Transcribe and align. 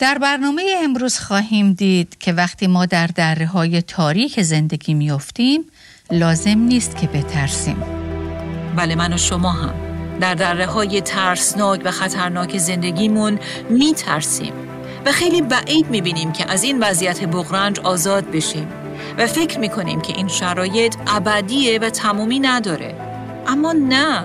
در 0.00 0.18
برنامه 0.18 0.62
امروز 0.84 1.18
خواهیم 1.18 1.72
دید 1.72 2.16
که 2.20 2.32
وقتی 2.32 2.66
ما 2.66 2.86
در 2.86 3.06
دره 3.06 3.46
های 3.46 3.82
تاریک 3.82 4.42
زندگی 4.42 4.94
میافتیم 4.94 5.64
لازم 6.10 6.58
نیست 6.58 6.96
که 6.96 7.06
بترسیم. 7.06 7.84
بله 8.76 8.94
من 8.94 9.12
و 9.12 9.16
شما 9.16 9.50
هم. 9.50 9.74
در 10.20 10.34
دره 10.34 10.66
های 10.66 11.00
ترسناک 11.00 11.80
و 11.84 11.90
خطرناک 11.90 12.58
زندگیمون 12.58 13.38
میترسیم. 13.70 14.52
و 15.06 15.12
خیلی 15.12 15.42
بعید 15.42 15.90
می‌بینیم 15.90 16.32
که 16.32 16.52
از 16.52 16.62
این 16.62 16.78
وضعیت 16.80 17.24
بغرنج 17.24 17.80
آزاد 17.80 18.30
بشیم. 18.30 18.68
و 19.18 19.26
فکر 19.26 19.58
می‌کنیم 19.58 20.00
که 20.00 20.16
این 20.16 20.28
شرایط 20.28 20.96
ابدیه 21.06 21.78
و 21.78 21.90
تمومی 21.90 22.38
نداره. 22.38 22.94
اما 23.46 23.72
نه. 23.72 24.24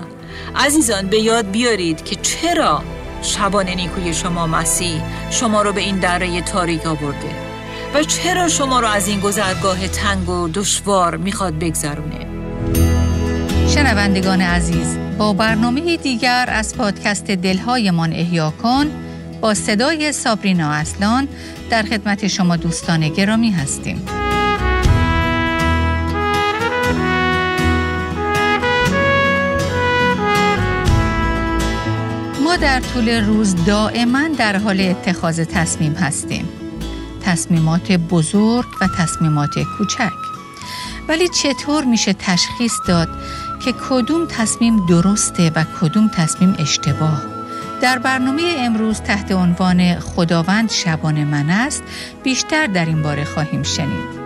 عزیزان 0.56 1.06
به 1.06 1.18
یاد 1.18 1.50
بیارید 1.50 2.04
که 2.04 2.16
چرا 2.16 2.82
شبان 3.22 3.68
نیکوی 3.68 4.14
شما 4.14 4.46
مسیح 4.46 5.02
شما 5.30 5.62
رو 5.62 5.72
به 5.72 5.80
این 5.80 5.96
دره 5.96 6.40
تاریک 6.40 6.86
آورده. 6.86 7.46
و 7.94 8.02
چرا 8.02 8.48
شما 8.48 8.80
رو 8.80 8.86
از 8.86 9.08
این 9.08 9.20
گذرگاه 9.20 9.88
تنگ 9.88 10.28
و 10.28 10.48
دشوار 10.48 11.16
می‌خواد 11.16 11.58
بگذرونه؟ 11.58 12.26
شنوندگان 13.68 14.40
عزیز 14.40 14.96
با 15.18 15.32
برنامه 15.32 15.96
دیگر 15.96 16.46
از 16.48 16.76
پادکست 16.76 17.24
دلهایمان 17.24 18.12
احیا 18.12 18.50
کن 18.62 18.86
با 19.40 19.54
صدای 19.54 20.12
سابرینا 20.12 20.70
اصلان 20.70 21.28
در 21.70 21.82
خدمت 21.82 22.26
شما 22.26 22.56
دوستان 22.56 23.08
گرامی 23.08 23.50
هستیم. 23.50 24.06
در 32.56 32.80
طول 32.80 33.08
روز 33.08 33.64
دائما 33.64 34.28
در 34.38 34.56
حال 34.56 34.80
اتخاذ 34.80 35.40
تصمیم 35.40 35.92
هستیم. 35.92 36.48
تصمیمات 37.22 37.92
بزرگ 37.92 38.66
و 38.80 38.88
تصمیمات 38.98 39.58
کوچک. 39.78 40.12
ولی 41.08 41.28
چطور 41.28 41.84
میشه 41.84 42.12
تشخیص 42.12 42.72
داد 42.88 43.08
که 43.64 43.74
کدوم 43.88 44.26
تصمیم 44.26 44.86
درسته 44.86 45.52
و 45.56 45.64
کدوم 45.80 46.08
تصمیم 46.08 46.56
اشتباه؟ 46.58 47.22
در 47.82 47.98
برنامه 47.98 48.42
امروز 48.58 49.00
تحت 49.00 49.32
عنوان 49.32 50.00
خداوند 50.00 50.70
شبان 50.70 51.24
من 51.24 51.50
است 51.50 51.82
بیشتر 52.22 52.66
در 52.66 52.84
این 52.84 53.02
باره 53.02 53.24
خواهیم 53.24 53.62
شنید. 53.62 54.16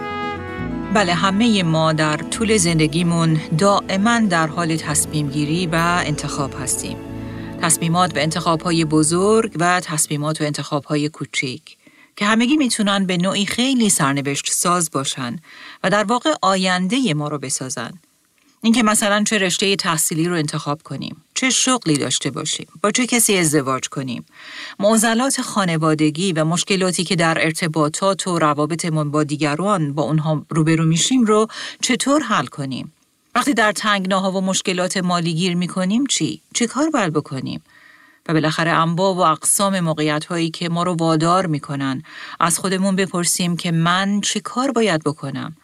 بله 0.95 1.15
همه 1.15 1.63
ما 1.63 1.93
در 1.93 2.17
طول 2.17 2.57
زندگیمون 2.57 3.41
دائما 3.59 4.21
در 4.21 4.47
حال 4.47 4.77
تصمیم 4.77 5.29
گیری 5.29 5.67
و 5.67 6.03
انتخاب 6.07 6.55
هستیم. 6.63 7.10
تصمیمات 7.63 8.17
و 8.17 8.19
انتخاب 8.19 8.63
های 8.63 8.85
بزرگ 8.85 9.57
و 9.61 9.81
تصمیمات 9.81 10.41
و 10.41 10.45
انتخاب 10.45 10.85
های 10.85 11.09
کوچیک 11.09 11.77
که 12.17 12.25
همگی 12.25 12.57
می‌تونن 12.57 13.07
به 13.07 13.17
نوعی 13.17 13.47
خیلی 13.47 13.91
سرنوشت 13.91 14.53
ساز 14.53 14.91
باشن 14.91 15.37
و 15.85 15.91
در 15.91 16.05
واقع 16.05 16.35
آینده 16.43 17.15
ما 17.15 17.29
رو 17.29 17.39
بسازن. 17.39 17.91
اینکه 18.63 18.83
مثلا 18.83 19.25
چه 19.25 19.39
رشته 19.39 19.77
تحصیلی 19.77 20.29
رو 20.29 20.35
انتخاب 20.35 20.83
کنیم، 20.83 21.25
چه 21.35 21.51
شغلی 21.51 21.99
داشته 21.99 22.31
باشیم، 22.31 22.67
با 22.83 22.91
چه 22.91 23.07
کسی 23.07 23.37
ازدواج 23.37 23.89
کنیم، 23.89 24.25
معضلات 24.79 25.41
خانوادگی 25.41 26.33
و 26.33 26.45
مشکلاتی 26.45 27.05
که 27.05 27.17
در 27.17 27.39
ارتباطات 27.45 28.27
و 28.27 28.39
روابطمون 28.39 29.11
با 29.11 29.25
دیگران 29.25 29.93
با 29.93 30.03
اونها 30.03 30.47
روبرو 30.49 30.85
میشیم 30.85 31.25
رو 31.25 31.47
چطور 31.81 32.23
حل 32.23 32.47
کنیم. 32.47 32.93
وقتی 33.35 33.55
در 33.55 33.73
تنگناها 33.73 34.33
و 34.33 34.41
مشکلات 34.41 34.97
مالی 34.97 35.35
گیر 35.35 35.55
می‌کنیم 35.55 36.07
چی؟ 36.07 36.41
چه 36.55 36.67
کار 36.67 36.91
باید 36.91 37.13
بکنیم؟ 37.13 37.63
و 38.29 38.33
بالاخره 38.33 38.71
انبا 38.71 39.15
و 39.15 39.21
اقسام 39.21 39.81
موقعیت 39.81 40.25
هایی 40.25 40.51
که 40.51 40.69
ما 40.69 40.83
رو 40.83 40.95
وادار 40.95 41.47
می‌کنن 41.47 42.03
از 42.41 42.59
خودمون 42.59 42.97
بپرسیم 42.97 43.57
که 43.57 43.73
من 43.73 44.21
چه 44.21 44.41
کار 44.41 44.71
باید 44.71 45.05
بکنم 45.05 45.57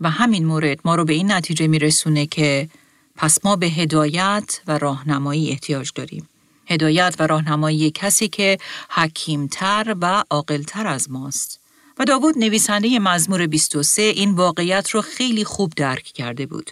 و 0.00 0.10
همین 0.10 0.46
مورد 0.46 0.80
ما 0.84 0.94
رو 0.94 1.04
به 1.04 1.12
این 1.12 1.32
نتیجه 1.32 1.66
میرسونه 1.66 2.26
که 2.26 2.68
پس 3.16 3.44
ما 3.44 3.56
به 3.56 3.66
هدایت 3.66 4.60
و 4.66 4.78
راهنمایی 4.78 5.50
احتیاج 5.50 5.90
داریم. 5.94 6.28
هدایت 6.66 7.16
و 7.18 7.26
راهنمایی 7.26 7.90
کسی 7.90 8.28
که 8.28 8.58
حکیمتر 8.90 9.96
و 10.00 10.24
عاقلتر 10.30 10.86
از 10.86 11.10
ماست. 11.10 11.60
و 11.98 12.04
داوود 12.04 12.38
نویسنده 12.38 12.98
مزمور 12.98 13.46
23 13.46 14.02
این 14.02 14.30
واقعیت 14.30 14.90
رو 14.90 15.00
خیلی 15.02 15.44
خوب 15.44 15.72
درک 15.76 16.04
کرده 16.04 16.46
بود. 16.46 16.70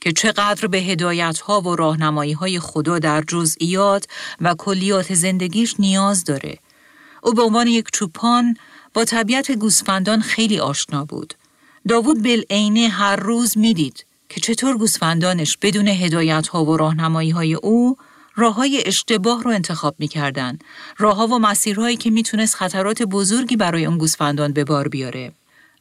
که 0.00 0.12
چقدر 0.12 0.66
به 0.66 0.78
هدایت 0.78 1.40
ها 1.40 1.60
و 1.60 1.76
راهنمایی 1.76 2.32
های 2.32 2.60
خدا 2.60 2.98
در 2.98 3.22
جزئیات 3.28 4.06
و 4.40 4.54
کلیات 4.54 5.14
زندگیش 5.14 5.74
نیاز 5.78 6.24
داره. 6.24 6.58
او 7.22 7.34
به 7.34 7.42
عنوان 7.42 7.66
یک 7.66 7.88
چوپان 7.92 8.56
با 8.94 9.04
طبیعت 9.04 9.52
گوسفندان 9.52 10.20
خیلی 10.20 10.60
آشنا 10.60 11.04
بود. 11.04 11.34
داوود 11.88 12.22
بالعینه 12.22 12.88
هر 12.88 13.16
روز 13.16 13.58
می‌دید 13.58 14.04
که 14.28 14.40
چطور 14.40 14.78
گوسفندانش 14.78 15.56
بدون 15.56 15.88
هدایت 15.88 16.48
ها 16.48 16.64
و 16.64 16.76
راهنمایی 16.76 17.30
های 17.30 17.54
او 17.54 17.96
راه 18.36 18.54
های 18.54 18.82
اشتباه 18.86 19.42
رو 19.42 19.50
انتخاب 19.50 19.94
می‌کردن. 19.98 20.58
راه 20.98 21.16
ها 21.16 21.26
و 21.26 21.38
مسیرهایی 21.38 21.96
که 21.96 22.10
می‌تونست 22.10 22.54
خطرات 22.54 23.02
بزرگی 23.02 23.56
برای 23.56 23.86
اون 23.86 23.98
گوسفندان 23.98 24.52
به 24.52 24.64
بار 24.64 24.88
بیاره. 24.88 25.32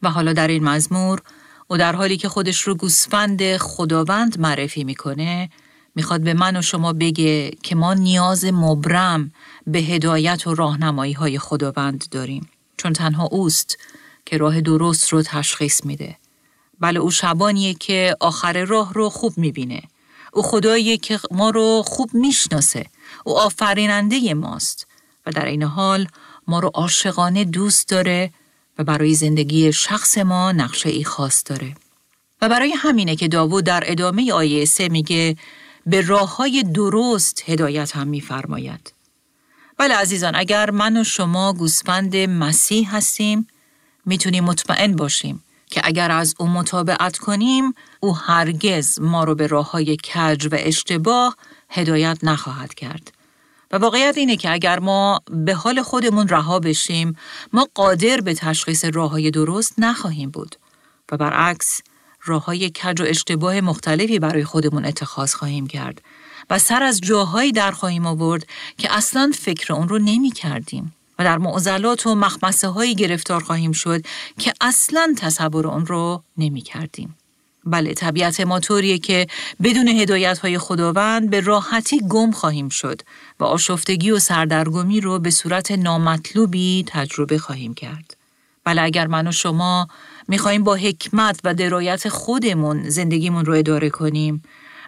و 0.02 0.10
حالا 0.10 0.34
در 0.34 0.48
این 0.48 0.64
مزمور 0.64 1.22
و 1.70 1.78
در 1.78 1.96
حالی 1.96 2.18
که 2.18 2.30
خودش 2.30 2.62
رو 2.62 2.76
گوسفند 2.76 3.58
خداوند 3.58 4.40
معرفی 4.40 4.84
می‌کنه 4.84 5.50
می‌خواد 5.96 6.22
به 6.22 6.34
من 6.34 6.58
و 6.58 6.62
شما 6.62 6.94
بگه 6.94 7.52
که 7.64 7.76
ما 7.76 7.94
نیاز 7.94 8.46
مبرم 8.46 9.32
به 9.68 9.80
هدایت 9.80 10.48
و 10.48 10.56
راهنمایی 10.56 11.14
های 11.14 11.40
خداوند 11.40 12.06
داریم. 12.12 12.50
چون 12.78 12.94
تنها 12.94 13.26
اوست 13.32 13.78
که 14.26 14.38
راه 14.38 14.62
درست 14.62 15.10
رو 15.10 15.22
تشخیص 15.22 15.86
میده. 15.86 16.18
بله 16.80 17.00
او 17.00 17.12
شبانیه 17.12 17.74
که 17.74 18.16
آخر 18.20 18.66
راه 18.66 18.94
رو 18.94 19.10
خوب 19.10 19.38
می‌بینه. 19.38 19.82
او 20.34 20.44
خداییه 20.44 20.98
که 20.98 21.20
ما 21.32 21.50
رو 21.50 21.84
خوب 21.86 22.10
می‌شناسه. 22.14 22.86
او 23.26 23.40
آفریننده 23.40 24.34
ماست. 24.34 24.88
و 25.26 25.32
در 25.32 25.46
این 25.46 25.64
حال 25.64 26.08
ما 26.48 26.60
رو 26.60 26.72
عاشقانه 26.74 27.46
دوست 27.46 27.90
داره 27.90 28.32
و 28.78 28.84
برای 28.84 29.14
زندگی 29.14 29.74
شخص 29.74 30.18
ما 30.18 30.52
نقشه 30.52 30.90
ای 30.90 31.04
خاص 31.04 31.44
داره. 31.46 31.76
و 32.42 32.50
برای 32.50 32.72
همینه 32.72 33.16
که 33.16 33.28
داوود 33.28 33.64
در 33.66 33.84
ادامه 33.86 34.34
آیه 34.34 34.66
سه 34.66 34.90
میگه 34.90 35.38
به 35.86 36.02
راه 36.02 36.36
های 36.36 36.64
درست 36.64 37.44
هدایت 37.46 37.96
هم 37.96 38.08
میفرماید. 38.08 38.94
بله 39.78 39.96
عزیزان 39.96 40.36
اگر 40.36 40.70
من 40.70 40.98
و 40.98 41.04
شما 41.04 41.54
گوسفند 41.54 42.16
مسیح 42.16 42.96
هستیم 42.96 43.48
می‌تونیم 44.06 44.44
مطمئن 44.44 44.96
باشیم 44.96 45.44
که 45.66 45.82
اگر 45.84 46.12
از 46.12 46.36
او 46.40 46.48
مطابقت 46.48 47.18
کنیم 47.18 47.74
او 48.00 48.18
هرگز 48.18 49.00
ما 49.00 49.24
رو 49.24 49.36
به 49.36 49.48
راه 49.48 49.72
های 49.72 49.98
کج 49.98 50.48
و 50.52 50.56
اشتباه 50.60 51.38
هدایت 51.70 52.18
نخواهد 52.24 52.74
کرد. 52.74 53.17
و 53.72 53.78
واقعیت 53.78 54.18
اینه 54.18 54.36
که 54.36 54.52
اگر 54.52 54.80
ما 54.80 55.22
به 55.30 55.54
حال 55.54 55.82
خودمون 55.82 56.28
رها 56.28 56.60
بشیم 56.60 57.16
ما 57.54 57.68
قادر 57.74 58.22
به 58.22 58.34
تشخیص 58.34 58.86
راه 58.94 59.12
های 59.12 59.32
درست 59.32 59.74
نخواهیم 59.78 60.30
بود 60.30 60.56
و 61.12 61.18
برعکس 61.18 61.82
راه 62.26 62.46
های 62.46 62.70
کج 62.70 63.02
و 63.02 63.04
اشتباه 63.04 63.62
مختلفی 63.62 64.20
برای 64.20 64.44
خودمون 64.44 64.86
اتخاذ 64.86 65.34
خواهیم 65.34 65.68
کرد 65.68 66.02
و 66.50 66.60
سر 66.60 66.84
از 66.84 67.02
جاهایی 67.02 67.52
در 67.52 67.72
خواهیم 67.72 68.06
آورد 68.06 68.48
که 68.78 68.96
اصلا 68.96 69.32
فکر 69.36 69.74
اون 69.74 69.90
رو 69.90 70.00
نمی 70.00 70.32
کردیم 70.32 70.94
و 71.20 71.24
در 71.24 71.38
معضلات 71.38 72.08
و 72.08 72.16
مخمسه 72.16 72.68
هایی 72.68 72.96
گرفتار 72.96 73.44
خواهیم 73.44 73.72
شد 73.72 74.02
که 74.40 74.54
اصلا 74.62 75.14
تصور 75.18 75.68
اون 75.68 75.86
رو 75.86 76.24
نمی 76.38 76.62
کردیم. 76.62 77.16
بله 77.66 77.94
طبیعت 77.94 78.40
ما 78.40 78.60
طوریه 78.60 78.98
که 78.98 79.28
بدون 79.64 79.88
هدایت 79.88 80.40
های 80.40 80.58
خداوند 80.58 81.30
به 81.30 81.40
راحتی 81.40 82.02
گم 82.10 82.32
خواهیم 82.32 82.70
شد 82.70 83.02
و 83.40 83.44
آشفتگی 83.44 84.12
و 84.12 84.20
سردرگمی 84.20 85.02
رو 85.02 85.20
به 85.20 85.30
صورت 85.30 85.72
نامطلوبی 85.72 86.86
تجربه 86.88 87.38
خواهیم 87.38 87.74
کرد. 87.74 88.18
بله 88.64 88.82
اگر 88.82 89.08
من 89.08 89.28
و 89.28 89.32
شما 89.32 89.88
می‌خواهیم 90.28 90.64
با 90.64 90.76
حکمت 90.76 91.40
و 91.44 91.54
درایت 91.54 92.10
خودمون 92.10 92.90
زندگیمون 92.90 93.46
رو 93.46 93.54
اداره 93.54 93.90
کنیم 93.90 94.44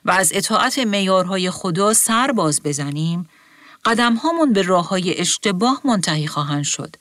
و 0.06 0.12
از 0.12 0.32
اطاعت 0.34 0.80
میارهای 0.80 1.52
خدا 1.52 1.94
سر 1.94 2.32
باز 2.32 2.62
بزنیم، 2.64 3.30
قدم 3.86 4.16
هامون 4.16 4.54
به 4.54 4.62
راه 4.62 4.88
های 4.88 5.20
اشتباه 5.20 5.82
منتهی 5.86 6.28
خواهند 6.28 6.64
شد. 6.64 6.96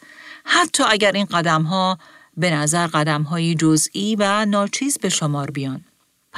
حتی 0.44 0.84
اگر 0.88 1.12
این 1.12 1.24
قدم 1.24 1.62
ها 1.62 1.98
به 2.36 2.50
نظر 2.50 2.86
قدم 2.86 3.22
های 3.22 3.54
جزئی 3.54 4.16
و 4.18 4.44
ناچیز 4.44 4.98
به 4.98 5.08
شمار 5.08 5.50
بیان. 5.50 5.84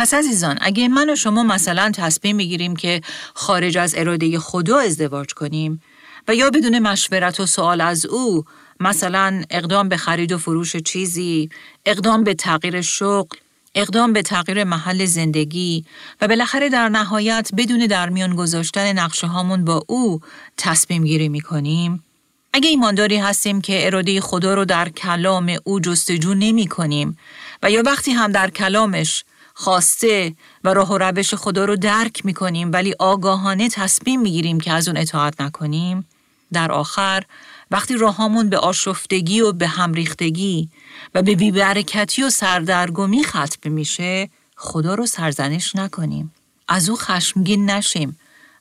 پس 0.01 0.15
عزیزان 0.15 0.59
اگه 0.61 0.89
من 0.89 1.11
و 1.11 1.17
شما 1.17 1.43
مثلا 1.43 1.91
تصمیم 1.95 2.37
می‌گیریم 2.37 2.77
که 2.77 3.01
خارج 3.35 3.79
از 3.79 3.95
اراده 3.97 4.39
خدا 4.39 4.79
ازدواج 4.79 5.35
کنیم 5.35 5.83
و 6.29 6.35
یا 6.35 6.51
بدون 6.51 6.79
مشورت 6.79 7.41
و 7.41 7.47
سوال 7.47 7.81
از 7.81 8.07
او 8.07 8.45
مثلا 8.81 9.43
اقدام 9.51 9.89
به 9.89 9.97
خرید 9.97 10.33
و 10.33 10.39
فروش 10.39 10.77
چیزی، 10.77 11.49
اقدام 11.87 12.25
به 12.25 12.35
تغییر 12.35 12.81
شغل، 12.81 13.37
اقدام 13.75 14.13
به 14.13 14.23
تغییر 14.23 14.65
محل 14.65 15.05
زندگی 15.05 15.85
و 16.21 16.29
بالاخره 16.29 16.69
در 16.69 16.89
نهایت 16.89 17.51
بدون 17.57 17.87
در 17.87 18.09
میان 18.09 18.37
گذاشتن 18.37 18.99
نقشه 18.99 19.27
هامون 19.27 19.65
با 19.65 19.85
او 19.89 20.21
تصمیم 20.57 21.05
گیری 21.05 21.29
می 21.29 21.41
کنیم 21.41 22.05
اگه 22.53 22.69
ایمانداری 22.69 23.17
هستیم 23.17 23.61
که 23.61 23.87
اراده 23.87 24.21
خدا 24.21 24.55
رو 24.55 24.65
در 24.65 24.89
کلام 24.89 25.57
او 25.65 25.81
جستجو 25.81 26.35
نمی 26.35 26.67
کنیم 26.67 27.19
و 27.63 27.71
یا 27.71 27.83
وقتی 27.87 28.11
هم 28.11 28.33
در 28.33 28.51
کلامش 28.51 29.25
خواسته 29.61 30.35
و 30.65 30.75
راه 30.75 30.93
و 30.93 30.99
روش 30.99 31.35
خدا 31.35 31.65
رو 31.65 31.77
درک 31.77 32.27
می 32.27 32.35
کنیم 32.35 32.73
ولی 32.73 32.95
آگاهانه 32.99 33.69
تصمیم 33.69 34.21
می 34.21 34.31
گیریم 34.31 34.61
که 34.61 34.73
از 34.73 34.89
اون 34.89 34.97
اطاعت 34.97 35.41
نکنیم. 35.41 36.07
در 36.53 36.73
آخر 36.73 37.23
وقتی 37.71 37.97
راهامون 37.97 38.49
به 38.49 38.59
آشفتگی 38.59 39.41
و 39.41 39.53
به 39.53 39.67
همریختگی 39.67 40.69
و 41.15 41.23
به 41.23 41.35
بیبرکتی 41.35 42.23
و 42.23 42.31
سردرگمی 42.31 43.25
ختم 43.25 43.73
میشه 43.73 44.31
خدا 44.57 44.95
رو 44.95 45.07
سرزنش 45.07 45.77
نکنیم. 45.77 46.35
از 46.69 46.89
او 46.89 46.97
خشمگین 46.97 47.71
نشیم 47.71 48.19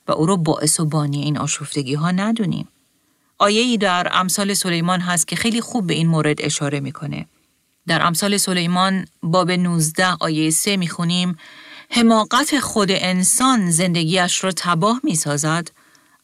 و 0.08 0.12
او 0.12 0.26
رو 0.26 0.36
باعث 0.36 0.80
و 0.80 0.84
بانی 0.84 1.22
این 1.22 1.38
آشفتگی 1.38 1.94
ها 1.94 2.10
ندونیم. 2.10 2.68
آیه 3.38 3.60
ای 3.60 3.78
در 3.78 4.08
امثال 4.12 4.54
سلیمان 4.54 5.00
هست 5.00 5.28
که 5.28 5.36
خیلی 5.36 5.60
خوب 5.60 5.86
به 5.86 5.94
این 5.94 6.06
مورد 6.06 6.42
اشاره 6.42 6.80
می‌کنه. 6.80 7.26
در 7.86 8.06
امثال 8.06 8.36
سلیمان 8.36 9.06
باب 9.22 9.50
19 9.50 10.06
آیه 10.20 10.50
3 10.50 10.76
می‌خونیم 10.76 11.36
حماقت 11.90 12.58
خود 12.60 12.88
انسان 12.90 13.70
زندگیش 13.70 14.44
را 14.44 14.52
تباه 14.56 15.00
می‌سازد 15.04 15.70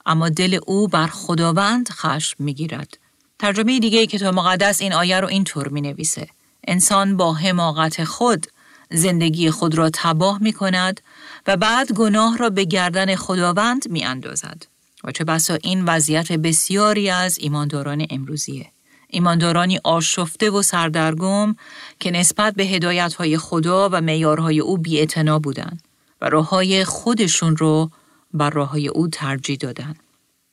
اما 0.07 0.29
دل 0.29 0.59
او 0.67 0.89
بر 0.89 1.07
خداوند 1.07 1.89
خشم 1.89 2.45
می‌گیرد. 2.45 2.99
ترجمه 3.39 3.79
دیگه 3.79 4.07
کتاب 4.07 4.35
مقدس 4.35 4.81
این 4.81 4.93
آیه 4.93 5.21
رو 5.21 5.29
اینطور 5.29 5.69
می 5.69 5.81
نویسه. 5.81 6.29
انسان 6.69 7.17
با 7.17 7.35
حماقت 7.35 8.05
خود 8.05 8.47
زندگی 8.91 9.51
خود 9.51 9.75
را 9.75 9.91
تباه 9.95 10.43
می 10.43 10.53
کند 10.53 11.01
و 11.47 11.57
بعد 11.57 11.93
گناه 11.93 12.37
را 12.37 12.51
به 12.51 12.65
گردن 12.65 13.17
خداوند 13.17 13.91
می 13.91 14.05
اندازد. 14.05 14.67
و 15.05 15.13
چه 15.13 15.25
بسا 15.25 15.59
این 15.63 15.85
وضعیت 15.85 16.33
بسیاری 16.33 17.11
از 17.11 17.39
ایمانداران 17.39 18.07
امروزیه. 18.11 18.67
ایماندارانی 19.09 19.81
آشفته 19.85 20.51
و 20.51 20.63
سردرگم 20.63 21.57
که 22.01 22.11
نسبت 22.11 22.55
به 22.55 22.65
هدایت 22.65 23.37
خدا 23.37 23.89
و 23.93 24.01
میارهای 24.01 24.61
او 24.61 24.79
بی 24.79 25.07
بودند 25.43 25.83
و 26.21 26.29
راه 26.29 26.49
های 26.49 26.85
خودشون 26.85 27.57
رو 27.57 27.91
بر 28.35 28.51
راه 28.51 28.69
های 28.69 28.89
او 28.89 29.09
ترجیح 29.09 29.57
دادن. 29.57 29.95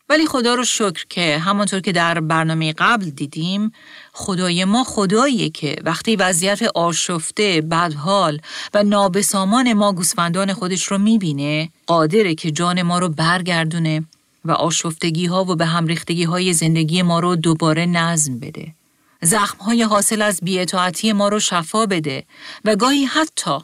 ولی 0.10 0.26
خدا 0.26 0.56
رو 0.56 0.64
شکر 0.64 1.06
که 1.10 1.38
همانطور 1.38 1.80
که 1.80 1.92
در 1.92 2.20
برنامه 2.20 2.74
قبل 2.74 3.10
دیدیم 3.10 3.72
خدای 4.14 4.66
ما 4.66 4.84
خداییه 4.84 5.50
که 5.50 5.76
وقتی 5.84 6.16
وضعیت 6.16 6.64
آشفته، 6.64 7.62
بدحال 7.62 8.40
و 8.74 8.84
نابسامان 8.84 9.74
ما 9.74 9.94
گوسفندان 9.94 10.54
خودش 10.54 10.84
رو 10.84 10.98
می‌بینه 10.98 11.70
قادره 11.88 12.36
که 12.36 12.52
جان 12.52 12.82
ما 12.82 13.00
رو 13.00 13.10
برگردونه 13.10 14.04
و 14.46 14.52
آشفتگی 14.52 15.26
ها 15.26 15.44
و 15.44 15.56
به 15.56 15.66
هم 15.66 15.86
ریختگی 15.86 16.24
های 16.24 16.54
زندگی 16.54 17.02
ما 17.02 17.20
رو 17.20 17.36
دوباره 17.36 17.86
نظم 17.86 18.40
بده. 18.40 18.76
زخم 19.22 19.58
های 19.58 19.84
حاصل 19.84 20.22
از 20.22 20.40
بیعتاعتی 20.44 21.14
ما 21.14 21.28
رو 21.28 21.40
شفا 21.40 21.86
بده 21.86 22.24
و 22.66 22.76
گاهی 22.76 23.06
حتی 23.06 23.58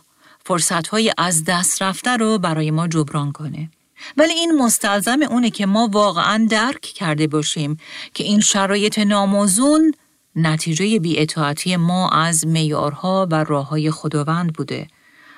فرصت 0.45 0.87
های 0.87 1.13
از 1.17 1.43
دست 1.43 1.81
رفته 1.81 2.17
رو 2.17 2.37
برای 2.37 2.71
ما 2.71 2.87
جبران 2.87 3.31
کنه. 3.31 3.69
ولی 4.17 4.33
این 4.33 4.61
مستلزم 4.61 5.21
اونه 5.21 5.49
که 5.49 5.65
ما 5.65 5.89
واقعا 5.91 6.47
درک 6.49 6.81
کرده 6.81 7.27
باشیم 7.27 7.77
که 8.13 8.23
این 8.23 8.39
شرایط 8.39 8.99
ناموزون 8.99 9.93
نتیجه 10.35 10.99
بیعتاعتی 10.99 11.75
ما 11.75 12.09
از 12.09 12.47
میارها 12.47 13.27
و 13.31 13.43
راه 13.43 13.67
های 13.67 13.91
خداوند 13.91 14.53
بوده 14.53 14.87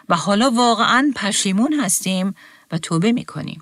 و 0.10 0.16
حالا 0.16 0.52
واقعا 0.52 1.12
پشیمون 1.16 1.74
هستیم 1.74 2.36
و 2.72 2.78
توبه 2.78 3.12
می‌کنیم. 3.12 3.62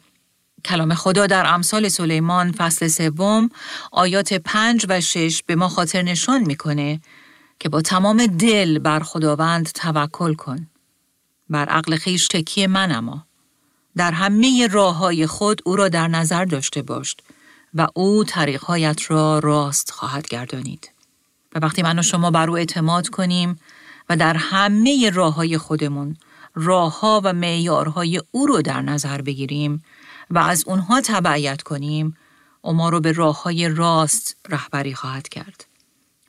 کلام 0.70 0.94
خدا 0.94 1.28
در 1.28 1.54
امثال 1.54 1.90
سلیمان 1.90 2.52
فصل 2.52 2.88
سوم 2.88 3.50
آیات 3.92 4.34
پنج 4.34 4.86
و 4.90 5.02
شش 5.02 5.44
به 5.44 5.56
ما 5.56 5.70
خاطر 5.70 6.02
نشان 6.02 6.44
می‌کنه 6.44 7.02
که 7.60 7.70
با 7.70 7.82
تمام 7.82 8.26
دل 8.26 8.80
بر 8.80 9.00
خداوند 9.00 9.66
توکل 9.66 10.34
کن. 10.34 10.68
بر 11.50 11.66
عقل 11.66 11.96
خیش 11.96 12.28
تکیه 12.28 12.68
من 12.68 12.92
اما. 12.92 13.26
در 13.98 14.12
همه 14.12 14.68
راه 14.68 14.96
های 14.96 15.28
خود 15.28 15.62
او 15.66 15.76
را 15.76 15.90
در 15.90 16.08
نظر 16.08 16.46
داشته 16.46 16.82
باش 16.82 17.16
و 17.74 17.88
او 17.94 18.24
طریقهایت 18.24 19.12
را 19.12 19.40
راست 19.40 19.92
خواهد 19.92 20.28
گردانید. 20.28 20.92
و 21.56 21.60
وقتی 21.60 21.82
من 21.82 22.00
و 22.00 22.02
شما 22.02 22.32
بر 22.32 22.50
او 22.50 22.58
اعتماد 22.58 23.10
کنیم 23.10 23.60
و 24.10 24.18
در 24.18 24.38
همه 24.38 25.10
راه 25.10 25.34
های 25.34 25.58
خودمون 25.58 26.18
راه 26.56 27.00
ها 27.00 27.22
و 27.24 27.34
معیارهای 27.34 28.22
او 28.32 28.48
رو 28.48 28.62
در 28.62 28.82
نظر 28.82 29.22
بگیریم 29.22 29.84
و 30.30 30.38
از 30.38 30.64
اونها 30.68 31.02
تبعیت 31.02 31.62
کنیم 31.62 32.18
ما 32.64 32.90
رو 32.90 33.00
به 33.00 33.12
راه 33.12 33.44
های 33.44 33.70
راست 33.70 34.36
رهبری 34.50 34.94
خواهد 34.94 35.30
کرد. 35.30 35.66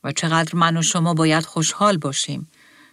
و 0.04 0.12
چقدر 0.12 0.56
من 0.56 0.76
و 0.76 0.82
شما 0.82 1.14
باید 1.14 1.44
خوشحال 1.44 1.96
باشیم 1.96 2.48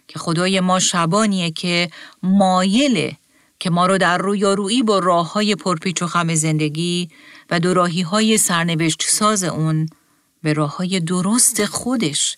که 0.08 0.18
خدای 0.18 0.60
ما 0.60 0.78
شبانیه 0.78 1.50
که 1.50 1.90
مایل 2.22 3.12
که 3.60 3.70
ما 3.70 3.86
رو 3.86 3.98
در 3.98 4.18
رویارویی 4.18 4.82
با 4.82 4.98
راه 4.98 5.32
های 5.32 5.54
پرپیچ 5.54 6.02
و 6.02 6.06
خم 6.06 6.34
زندگی 6.34 7.10
و 7.50 7.60
دوراهی 7.60 8.02
های 8.02 8.38
سرنوشت 8.38 9.02
ساز 9.02 9.44
اون 9.44 9.88
به 10.42 10.52
راه 10.52 10.76
های 10.76 11.00
درست 11.00 11.64
خودش 11.64 12.36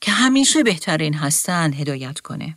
که 0.00 0.12
همیشه 0.12 0.62
بهترین 0.62 1.14
هستند 1.14 1.74
هدایت 1.74 2.20
کنه. 2.20 2.56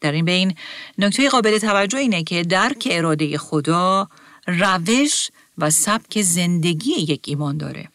در 0.00 0.12
این 0.12 0.24
بین 0.24 0.54
نکته 0.98 1.28
قابل 1.28 1.58
توجه 1.58 1.98
اینه 1.98 2.22
که 2.22 2.42
درک 2.42 2.88
اراده 2.90 3.38
خدا 3.38 4.08
روش 4.46 5.30
و 5.58 5.70
سبک 5.70 6.22
زندگی 6.22 6.90
یک 6.90 7.24
ایمان 7.26 7.56
داره 7.56 7.88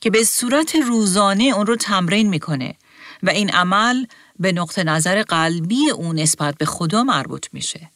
که 0.00 0.10
به 0.10 0.24
صورت 0.24 0.74
روزانه 0.74 1.44
اون 1.44 1.66
رو 1.66 1.76
تمرین 1.76 2.28
می‌کنه 2.28 2.74
و 3.22 3.30
این 3.30 3.50
عمل 3.50 4.06
به 4.38 4.52
نقطه 4.52 4.84
نظر 4.84 5.22
قلبی 5.22 5.90
اون 5.90 6.18
نسبت 6.18 6.58
به 6.58 6.64
خدا 6.64 7.04
مربوط 7.04 7.46
میشه. 7.52 7.90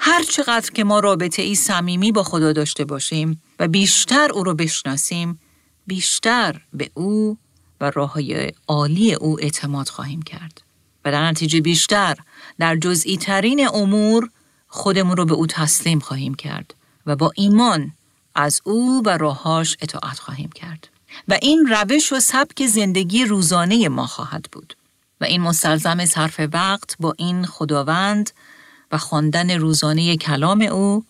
هر 0.00 0.22
چقدر 0.22 0.70
که 0.70 0.84
ما 0.84 1.00
رابطه 1.00 1.42
ای 1.42 1.54
صمیمی 1.54 2.12
با 2.12 2.22
خدا 2.22 2.52
داشته 2.52 2.84
باشیم 2.84 3.42
و 3.58 3.68
بیشتر 3.68 4.30
او 4.32 4.44
رو 4.44 4.54
بشناسیم 4.54 5.40
بیشتر 5.86 6.60
به 6.72 6.90
او 6.94 7.38
و 7.80 7.90
راه 7.90 8.12
های 8.12 8.52
عالی 8.68 9.14
او 9.14 9.40
اعتماد 9.40 9.88
خواهیم 9.88 10.22
کرد 10.22 10.62
و 11.04 11.12
در 11.12 11.30
نتیجه 11.30 11.60
بیشتر 11.60 12.16
در 12.58 12.76
جزئی 12.76 13.16
ترین 13.16 13.68
امور 13.68 14.30
خودمون 14.68 15.16
رو 15.16 15.24
به 15.24 15.34
او 15.34 15.46
تسلیم 15.46 15.98
خواهیم 15.98 16.34
کرد 16.34 16.74
و 17.06 17.16
با 17.16 17.32
ایمان 17.34 17.92
از 18.34 18.60
او 18.64 19.02
و 19.06 19.18
راهاش 19.18 19.76
اطاعت 19.80 20.18
خواهیم 20.18 20.50
کرد 20.54 20.88
و 21.28 21.38
این 21.42 21.66
روش 21.66 22.12
و 22.12 22.20
سبک 22.20 22.66
زندگی 22.66 23.24
روزانه 23.24 23.88
ما 23.88 24.06
خواهد 24.06 24.46
بود 24.52 24.76
و 25.20 25.24
این 25.24 25.40
مستلزم 25.40 26.04
صرف 26.04 26.40
وقت 26.52 26.96
با 27.00 27.14
این 27.18 27.46
خداوند 27.46 28.30
و 28.92 28.98
خواندن 28.98 29.50
روزانه 29.50 30.16
کلام 30.16 30.62
او 30.62 31.04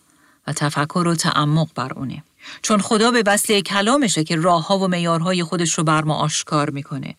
و 0.47 0.53
تفکر 0.53 1.07
و 1.07 1.15
تعمق 1.15 1.67
بر 1.75 1.93
اونه. 1.93 2.23
چون 2.61 2.81
خدا 2.81 3.11
به 3.11 3.23
وسیله 3.25 3.61
کلامشه 3.61 4.23
که 4.23 4.35
راهها 4.35 4.79
و 4.79 4.87
میارهای 4.87 5.43
خودش 5.43 5.73
رو 5.73 5.83
بر 5.83 6.01
ما 6.01 6.15
آشکار 6.15 6.69
می‌کنه. 6.69 7.15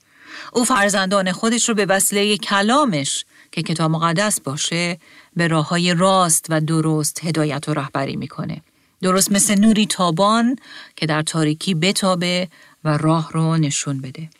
او 0.53 0.65
فرزندان 0.65 1.33
خودش 1.33 1.69
رو 1.69 1.75
به 1.75 1.87
وسیله 1.87 2.37
کلامش 2.37 3.25
که 3.53 3.63
کتاب 3.63 3.91
مقدس 3.91 4.41
باشه 4.41 4.99
به 5.37 5.49
راه 5.49 5.69
های 5.69 5.95
راست 5.95 6.47
و 6.49 6.61
درست 6.61 7.25
هدایت 7.25 7.69
و 7.69 7.75
رهبری 7.75 8.17
می‌کنه. 8.17 8.61
درست 9.03 9.33
مثل 9.33 9.61
نوری 9.61 9.87
تابان 9.87 10.57
که 10.97 11.07
در 11.07 11.23
تاریکی 11.23 11.75
بتابه 11.75 12.49
و 12.85 12.97
راه 12.97 13.33
رو 13.33 13.57
نشون 13.57 14.01
بده. 14.01 14.31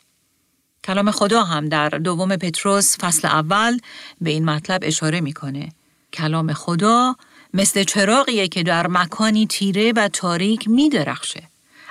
کلام 0.83 1.11
خدا 1.11 1.43
هم 1.43 1.69
در 1.69 1.89
دوم 1.89 2.35
پتروس 2.37 2.97
فصل 2.97 3.27
اول 3.27 3.79
به 4.21 4.29
این 4.29 4.45
مطلب 4.45 4.81
اشاره 4.83 5.21
می‌کنه 5.21 5.69
کلام 6.13 6.53
خدا 6.53 7.15
مثل 7.53 7.83
چراغیه 7.83 8.47
که 8.47 8.63
در 8.63 8.87
مکانی 8.87 9.47
تیره 9.47 9.93
و 9.95 10.07
تاریک 10.07 10.67
می 10.67 10.89
درخشه. 10.89 11.43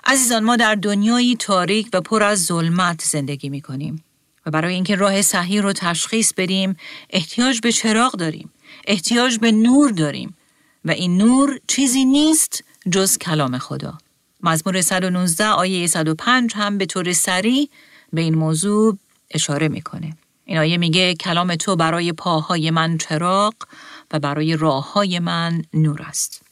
عزیزان 0.05 0.45
ما 0.45 0.57
در 0.57 0.75
دنیایی 0.75 1.37
تاریک 1.37 1.89
و 1.93 2.01
پر 2.01 2.23
از 2.23 2.45
ظلمت 2.45 3.03
زندگی 3.03 3.49
می 3.49 3.61
کنیم 3.61 4.05
و 4.47 4.51
برای 4.51 4.75
اینکه 4.75 4.97
راه 4.97 5.23
صحیح 5.23 5.63
رو 5.63 5.73
تشخیص 5.73 6.33
بدیم 6.37 6.77
احتیاج 7.11 7.61
به 7.61 7.73
چراغ 7.73 8.13
داریم 8.13 8.53
احتیاج 8.87 9.39
به 9.39 9.53
نور 9.53 9.91
داریم 9.91 10.37
و 10.85 10.91
این 10.91 11.17
نور 11.17 11.61
چیزی 11.67 12.05
نیست 12.05 12.65
جز 12.91 13.19
کلام 13.19 13.59
خدا 13.59 13.99
مزمور 14.41 14.81
119 14.81 15.47
آیه 15.47 15.87
105 15.87 16.53
هم 16.55 16.79
به 16.79 16.87
طور 16.87 17.13
سریع 17.13 17.69
به 18.13 18.21
این 18.21 18.35
موضوع 18.35 18.99
اشاره 19.31 19.69
می‌کنه 19.69 20.17
این 20.45 20.59
آیه 20.59 20.77
میگه 20.77 21.15
کلام 21.15 21.57
تو 21.57 21.77
برای 21.77 22.13
پاهای 22.13 22.71
من 22.71 22.99
چراغ 22.99 23.55
و 24.13 24.19
برای 24.19 24.57
راه 24.57 24.93
های 24.93 25.19
من 25.19 25.63
نور 25.75 26.03
است. 26.03 26.43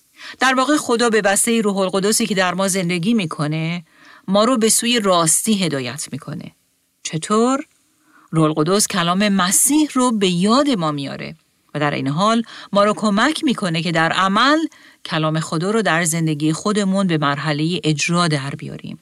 در 0.40 0.54
واقع 0.54 0.76
خدا 0.76 1.10
به 1.10 1.22
وسیله 1.24 1.62
روح 1.62 1.76
القدسی 1.76 2.26
که 2.26 2.34
در 2.34 2.54
ما 2.54 2.68
زندگی 2.68 3.14
می‌کنه 3.14 3.84
ما 4.28 4.44
رو 4.44 4.58
به 4.58 4.68
سوی 4.68 5.00
راستی 5.00 5.64
هدایت 5.64 6.08
می‌کنه. 6.12 6.52
چطور؟ 7.02 7.64
روح 8.30 8.44
القدس 8.44 8.86
کلام 8.86 9.28
مسیح 9.28 9.88
رو 9.92 10.10
به 10.12 10.28
یاد 10.28 10.70
ما 10.70 10.92
میاره 10.92 11.36
و 11.74 11.80
در 11.80 11.90
این 11.90 12.08
حال 12.08 12.42
ما 12.72 12.84
رو 12.84 12.94
کمک 12.94 13.44
می‌کنه 13.44 13.82
که 13.82 13.92
در 13.92 14.12
عمل 14.12 14.58
کلام 15.04 15.40
خدا 15.40 15.70
رو 15.70 15.82
در 15.82 16.04
زندگی 16.04 16.52
خودمون 16.52 17.06
به 17.06 17.18
مرحله 17.18 17.80
اجرا 17.84 18.28
در 18.28 18.50
بیاریم. 18.50 18.98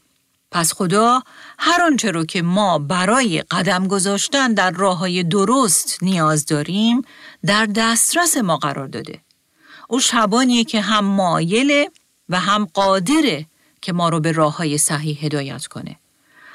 پس 0.51 0.73
خدا 0.73 1.23
هر 1.59 1.83
آنچه 1.83 2.11
رو 2.11 2.25
که 2.25 2.43
ما 2.43 2.79
برای 2.79 3.43
قدم 3.51 3.87
گذاشتن 3.87 4.55
در 4.55 4.71
راه 4.71 4.99
های 4.99 5.23
درست 5.23 6.03
نیاز 6.03 6.47
داریم 6.47 7.03
در 7.47 7.67
دسترس 7.67 8.37
ما 8.37 8.57
قرار 8.57 8.87
داده. 8.87 9.21
او 9.89 10.01
شبانیه 10.01 10.65
که 10.65 10.81
هم 10.81 11.05
مایله 11.05 11.91
و 12.29 12.41
هم 12.41 12.65
قادره 12.65 13.47
که 13.83 13.93
ما 13.93 14.09
رو 14.09 14.21
به 14.21 14.33
راه 14.33 14.57
های 14.57 14.79
صحیح 14.79 15.25
هدایت 15.25 15.67
کنه. 15.67 15.97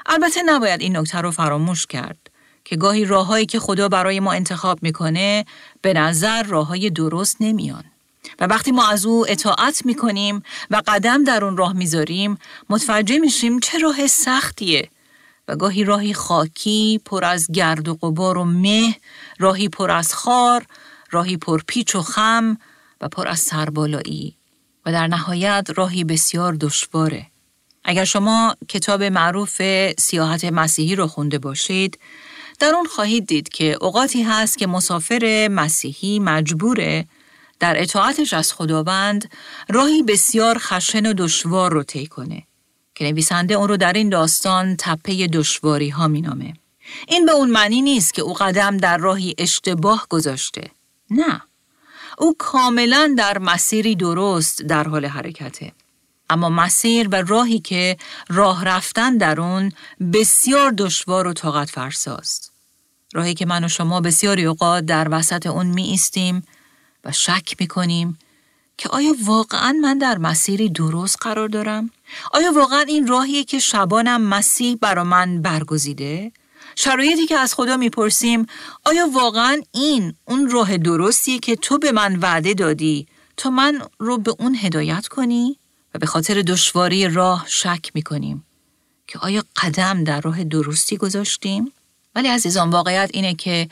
البته 0.06 0.42
نباید 0.42 0.80
این 0.80 0.96
نکته 0.96 1.18
رو 1.18 1.30
فراموش 1.30 1.86
کرد 1.86 2.23
که 2.64 2.76
گاهی 2.76 3.04
راههایی 3.04 3.46
که 3.46 3.60
خدا 3.60 3.88
برای 3.88 4.20
ما 4.20 4.32
انتخاب 4.32 4.82
می‌کنه 4.82 5.44
به 5.82 5.92
نظر 5.92 6.42
راه 6.42 6.66
های 6.66 6.90
درست 6.90 7.36
نمیان. 7.40 7.84
و 8.40 8.46
وقتی 8.46 8.72
ما 8.72 8.88
از 8.88 9.06
او 9.06 9.26
اطاعت 9.28 9.86
می‌کنیم 9.86 10.42
و 10.70 10.82
قدم 10.86 11.24
در 11.24 11.44
اون 11.44 11.56
راه 11.56 11.72
می‌ذاریم 11.72 12.38
متوجه 12.70 13.18
میشیم 13.18 13.60
چه 13.60 13.78
راه 13.78 14.06
سختیه. 14.06 14.88
و 15.48 15.56
گاهی 15.56 15.84
راهی 15.84 16.14
خاکی 16.14 17.00
پر 17.04 17.24
از 17.24 17.46
گرد 17.52 17.88
و 17.88 17.94
غبار 17.94 18.38
و 18.38 18.44
مه 18.44 18.94
راهی 19.38 19.68
پر 19.68 19.90
از 19.90 20.14
خار 20.14 20.66
راهی 21.10 21.36
پر 21.36 21.62
پیچ 21.66 21.94
و 21.94 22.02
خم 22.02 22.58
و 23.00 23.08
پر 23.08 23.28
از 23.28 23.40
سربالایی. 23.40 24.36
و 24.86 24.92
در 24.92 25.06
نهایت 25.06 25.66
راهی 25.76 26.04
بسیار 26.04 26.54
دشواره. 26.54 27.26
اگر 27.84 28.04
شما 28.04 28.56
کتاب 28.68 29.02
معروف 29.02 29.62
سیاحت 29.98 30.44
مسیحی 30.44 30.96
رو 30.96 31.06
خونده 31.06 31.38
باشید 31.38 31.98
در 32.64 32.74
اون 32.74 32.86
خواهید 32.86 33.26
دید 33.26 33.48
که 33.48 33.78
اوقاتی 33.80 34.22
هست 34.22 34.58
که 34.58 34.66
مسافر 34.66 35.48
مسیحی 35.50 36.18
مجبوره 36.18 37.06
در 37.60 37.82
اطاعتش 37.82 38.32
از 38.32 38.52
خداوند 38.52 39.30
راهی 39.68 40.02
بسیار 40.02 40.58
خشن 40.58 41.06
و 41.06 41.12
دشوار 41.12 41.72
رو 41.72 41.82
طی 41.82 42.06
کنه 42.06 42.42
که 42.94 43.04
نویسنده 43.04 43.54
اون 43.54 43.68
رو 43.68 43.76
در 43.76 43.92
این 43.92 44.08
داستان 44.08 44.76
تپه 44.78 45.26
دشواری 45.26 45.88
ها 45.88 46.08
مینامه. 46.08 46.54
این 47.08 47.26
به 47.26 47.32
اون 47.32 47.50
معنی 47.50 47.82
نیست 47.82 48.14
که 48.14 48.22
او 48.22 48.32
قدم 48.34 48.76
در 48.76 48.96
راهی 48.96 49.34
اشتباه 49.38 50.06
گذاشته. 50.10 50.70
نه. 51.10 51.42
او 52.18 52.34
کاملا 52.38 53.14
در 53.18 53.38
مسیری 53.38 53.96
درست 53.96 54.62
در 54.62 54.88
حال 54.88 55.06
حرکته. 55.06 55.72
اما 56.30 56.48
مسیر 56.48 57.08
و 57.08 57.14
راهی 57.14 57.58
که 57.58 57.96
راه 58.28 58.64
رفتن 58.64 59.16
در 59.16 59.40
اون 59.40 59.72
بسیار 60.12 60.70
دشوار 60.70 61.26
و 61.26 61.32
طاقت 61.32 61.70
فرساست. 61.70 62.53
راهی 63.14 63.34
که 63.34 63.46
من 63.46 63.64
و 63.64 63.68
شما 63.68 64.00
بسیاری 64.00 64.44
اوقات 64.44 64.84
در 64.84 65.08
وسط 65.10 65.46
اون 65.46 65.66
می 65.66 65.82
ایستیم 65.82 66.42
و 67.04 67.12
شک 67.12 67.56
می 67.60 67.66
کنیم 67.66 68.18
که 68.76 68.88
آیا 68.88 69.14
واقعا 69.24 69.72
من 69.82 69.98
در 69.98 70.18
مسیری 70.18 70.68
درست 70.68 71.16
قرار 71.20 71.48
دارم؟ 71.48 71.90
آیا 72.32 72.52
واقعا 72.52 72.80
این 72.80 73.06
راهیه 73.06 73.44
که 73.44 73.58
شبانم 73.58 74.22
مسیح 74.22 74.78
برا 74.80 75.04
من 75.04 75.42
برگزیده؟ 75.42 76.32
شرایطی 76.76 77.26
که 77.26 77.36
از 77.36 77.54
خدا 77.54 77.76
می‌پرسیم 77.76 78.46
آیا 78.84 79.08
واقعا 79.12 79.62
این 79.72 80.14
اون 80.24 80.50
راه 80.50 80.76
درستیه 80.76 81.38
که 81.38 81.56
تو 81.56 81.78
به 81.78 81.92
من 81.92 82.16
وعده 82.16 82.54
دادی 82.54 83.06
تا 83.36 83.50
من 83.50 83.82
رو 83.98 84.18
به 84.18 84.34
اون 84.38 84.56
هدایت 84.60 85.06
کنی؟ 85.06 85.58
و 85.94 85.98
به 85.98 86.06
خاطر 86.06 86.42
دشواری 86.42 87.08
راه 87.08 87.44
شک 87.48 87.90
می‌کنیم 87.94 88.44
که 89.06 89.18
آیا 89.18 89.44
قدم 89.56 90.04
در 90.04 90.20
راه 90.20 90.44
درستی 90.44 90.96
گذاشتیم؟ 90.96 91.72
ولی 92.14 92.28
عزیزان 92.28 92.70
واقعیت 92.70 93.10
اینه 93.12 93.34
که 93.34 93.68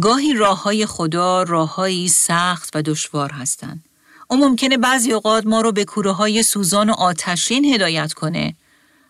گاهی 0.00 0.34
راه 0.34 0.62
های 0.62 0.86
خدا 0.86 1.42
راههایی 1.42 2.08
سخت 2.08 2.76
و 2.76 2.82
دشوار 2.82 3.32
هستند. 3.32 3.84
او 4.28 4.36
ممکنه 4.36 4.78
بعضی 4.78 5.12
اوقات 5.12 5.46
ما 5.46 5.60
رو 5.60 5.72
به 5.72 5.84
کوره 5.84 6.12
های 6.12 6.42
سوزان 6.42 6.90
و 6.90 6.92
آتشین 6.92 7.64
هدایت 7.64 8.12
کنه. 8.12 8.54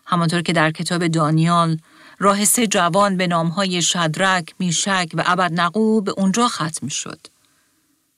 همانطور 0.05 0.41
که 0.41 0.53
در 0.53 0.71
کتاب 0.71 1.07
دانیال 1.07 1.77
راه 2.19 2.45
سه 2.45 2.67
جوان 2.67 3.17
به 3.17 3.35
های 3.35 3.81
شدرک، 3.81 4.55
میشک 4.59 5.09
و 5.13 5.23
ابد 5.25 5.51
نقو 5.53 6.01
به 6.01 6.11
اونجا 6.11 6.47
ختم 6.47 6.87
شد. 6.87 7.19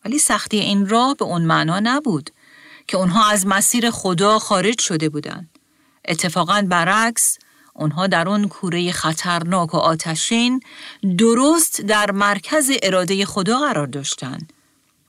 ولی 0.06 0.20
سختی 0.20 0.60
این 0.60 0.88
راه 0.88 1.16
به 1.16 1.26
اون 1.26 1.42
معنا 1.42 1.80
نبود 1.80 2.30
که 2.88 2.98
اونها 2.98 3.30
از 3.30 3.48
مسیر 3.48 3.92
خدا 3.92 4.40
خارج 4.40 4.82
شده 4.82 5.10
بودند. 5.10 5.50
اتفاقا 6.08 6.66
برعکس 6.70 7.38
اونها 7.80 8.08
در 8.08 8.30
اون 8.30 8.48
کوره 8.48 8.92
خطرناک 8.92 9.74
و 9.74 9.78
آتشین 9.78 10.62
درست 11.18 11.82
در 11.82 12.12
مرکز 12.12 12.72
اراده 12.84 13.26
خدا 13.26 13.60
قرار 13.60 13.88
داشتند. 13.88 14.54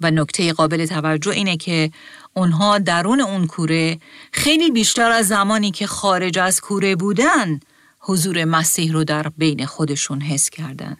و 0.00 0.10
نکته 0.10 0.52
قابل 0.52 0.86
توجه 0.86 1.30
اینه 1.30 1.56
که 1.56 1.90
اونها 2.34 2.78
درون 2.78 3.20
اون 3.20 3.46
کوره 3.46 3.98
خیلی 4.32 4.70
بیشتر 4.70 5.10
از 5.10 5.28
زمانی 5.28 5.70
که 5.70 5.86
خارج 5.86 6.38
از 6.38 6.60
کوره 6.60 6.96
بودن 6.96 7.60
حضور 8.00 8.44
مسیح 8.44 8.92
رو 8.92 9.04
در 9.04 9.28
بین 9.38 9.66
خودشون 9.66 10.20
حس 10.20 10.50
کردن. 10.50 10.96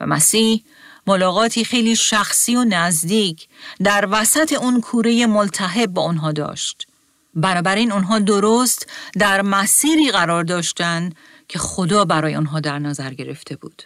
و 0.00 0.06
مسیح 0.06 0.64
ملاقاتی 1.06 1.64
خیلی 1.64 1.96
شخصی 1.96 2.56
و 2.56 2.64
نزدیک 2.64 3.48
در 3.84 4.08
وسط 4.10 4.52
اون 4.52 4.80
کوره 4.80 5.26
ملتهب 5.26 5.86
با 5.94 6.02
اونها 6.02 6.32
داشت. 6.32 6.86
بنابراین 7.34 7.92
اونها 7.92 8.18
درست 8.18 8.86
در 9.18 9.42
مسیری 9.42 10.10
قرار 10.10 10.44
داشتند 10.44 11.14
که 11.48 11.58
خدا 11.58 12.04
برای 12.04 12.34
آنها 12.34 12.60
در 12.60 12.78
نظر 12.78 13.14
گرفته 13.14 13.56
بود. 13.56 13.82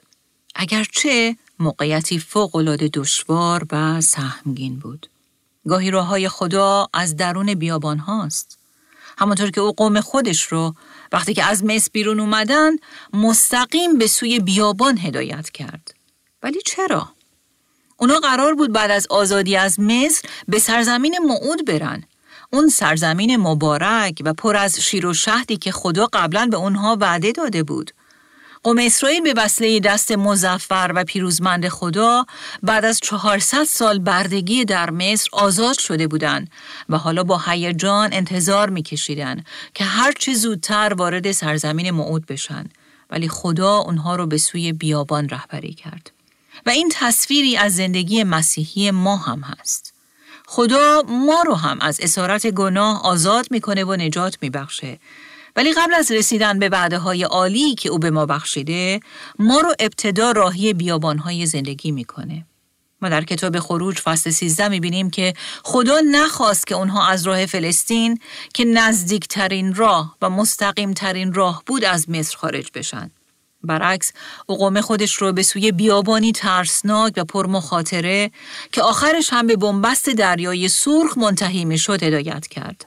اگرچه 0.54 1.36
موقعیتی 1.58 2.18
فوقالعاده 2.18 2.90
دشوار 2.94 3.66
و 3.72 4.00
سهمگین 4.00 4.78
بود. 4.78 5.10
گاهی 5.68 5.90
راه 5.90 6.06
های 6.06 6.28
خدا 6.28 6.88
از 6.94 7.16
درون 7.16 7.54
بیابان 7.54 7.98
هاست. 7.98 8.58
همانطور 9.18 9.50
که 9.50 9.60
او 9.60 9.72
قوم 9.72 10.00
خودش 10.00 10.42
رو 10.42 10.74
وقتی 11.12 11.34
که 11.34 11.44
از 11.44 11.64
مصر 11.64 11.90
بیرون 11.92 12.20
اومدن 12.20 12.72
مستقیم 13.12 13.98
به 13.98 14.06
سوی 14.06 14.40
بیابان 14.40 14.98
هدایت 14.98 15.50
کرد. 15.50 15.94
ولی 16.42 16.58
چرا؟ 16.66 17.08
اونا 17.96 18.18
قرار 18.18 18.54
بود 18.54 18.72
بعد 18.72 18.90
از 18.90 19.06
آزادی 19.10 19.56
از 19.56 19.80
مصر 19.80 20.28
به 20.48 20.58
سرزمین 20.58 21.18
معود 21.26 21.64
برن 21.66 22.04
اون 22.50 22.68
سرزمین 22.68 23.36
مبارک 23.36 24.22
و 24.24 24.32
پر 24.32 24.56
از 24.56 24.80
شیر 24.80 25.06
و 25.06 25.14
شهدی 25.14 25.56
که 25.56 25.72
خدا 25.72 26.08
قبلا 26.12 26.46
به 26.46 26.56
اونها 26.56 26.96
وعده 27.00 27.32
داده 27.32 27.62
بود. 27.62 27.90
قوم 28.62 28.78
اسرائیل 28.78 29.22
به 29.22 29.34
وسیله 29.36 29.80
دست 29.80 30.12
مزفر 30.12 30.92
و 30.94 31.04
پیروزمند 31.04 31.68
خدا 31.68 32.26
بعد 32.62 32.84
از 32.84 33.00
400 33.00 33.64
سال 33.64 33.98
بردگی 33.98 34.64
در 34.64 34.90
مصر 34.90 35.28
آزاد 35.32 35.78
شده 35.78 36.06
بودند 36.06 36.50
و 36.88 36.98
حالا 36.98 37.24
با 37.24 37.42
هیجان 37.46 38.12
انتظار 38.12 38.70
میکشیدند 38.70 39.46
که 39.74 39.84
هر 39.84 40.12
چه 40.12 40.34
زودتر 40.34 40.94
وارد 40.94 41.32
سرزمین 41.32 41.90
موعود 41.90 42.26
بشن. 42.26 42.64
ولی 43.10 43.28
خدا 43.28 43.76
اونها 43.76 44.16
رو 44.16 44.26
به 44.26 44.38
سوی 44.38 44.72
بیابان 44.72 45.28
رهبری 45.28 45.74
کرد. 45.74 46.10
و 46.66 46.70
این 46.70 46.92
تصویری 46.92 47.56
از 47.56 47.76
زندگی 47.76 48.24
مسیحی 48.24 48.90
ما 48.90 49.16
هم 49.16 49.40
هست. 49.40 49.95
خدا 50.46 51.02
ما 51.08 51.42
رو 51.42 51.54
هم 51.54 51.78
از 51.80 52.00
اسارت 52.00 52.46
گناه 52.46 53.02
آزاد 53.02 53.46
می‌کنه 53.50 53.84
و 53.84 53.92
نجات 53.96 54.38
میبخشه 54.42 54.98
ولی 55.56 55.72
قبل 55.72 55.94
از 55.94 56.12
رسیدن 56.12 56.58
به 56.58 56.68
وعده 56.68 56.98
های 56.98 57.22
عالی 57.22 57.74
که 57.74 57.88
او 57.88 57.98
به 57.98 58.10
ما 58.10 58.26
بخشیده 58.26 59.00
ما 59.38 59.60
رو 59.60 59.74
ابتدا 59.78 60.30
راهی 60.32 60.72
بیابان 60.72 61.18
های 61.18 61.46
زندگی 61.46 61.90
می‌کنه 61.90 62.46
ما 63.02 63.08
در 63.08 63.24
کتاب 63.24 63.58
خروج 63.58 63.98
فصل 63.98 64.30
13 64.30 64.68
می‌بینیم 64.68 65.10
که 65.10 65.34
خدا 65.64 66.00
نخواست 66.12 66.66
که 66.66 66.74
اونها 66.74 67.08
از 67.08 67.26
راه 67.26 67.46
فلسطین 67.46 68.18
که 68.54 68.64
نزدیکترین 68.64 69.74
راه 69.74 70.16
و 70.22 70.30
مستقیم 70.30 70.92
ترین 70.92 71.32
راه 71.32 71.62
بود 71.66 71.84
از 71.84 72.10
مصر 72.10 72.36
خارج 72.36 72.70
بشن. 72.74 73.10
برعکس 73.62 74.12
او 74.46 74.56
قوم 74.56 74.80
خودش 74.80 75.14
رو 75.14 75.32
به 75.32 75.42
سوی 75.42 75.72
بیابانی 75.72 76.32
ترسناک 76.32 77.12
و 77.16 77.25
پر 77.25 77.46
مخاطره 77.46 78.30
که 78.72 78.82
آخرش 78.82 79.32
هم 79.32 79.46
به 79.46 79.56
بنبست 79.56 80.10
دریای 80.10 80.68
سرخ 80.68 81.18
منتهی 81.18 81.64
می 81.64 81.78
شد 81.78 82.02
هدایت 82.02 82.46
کرد. 82.46 82.86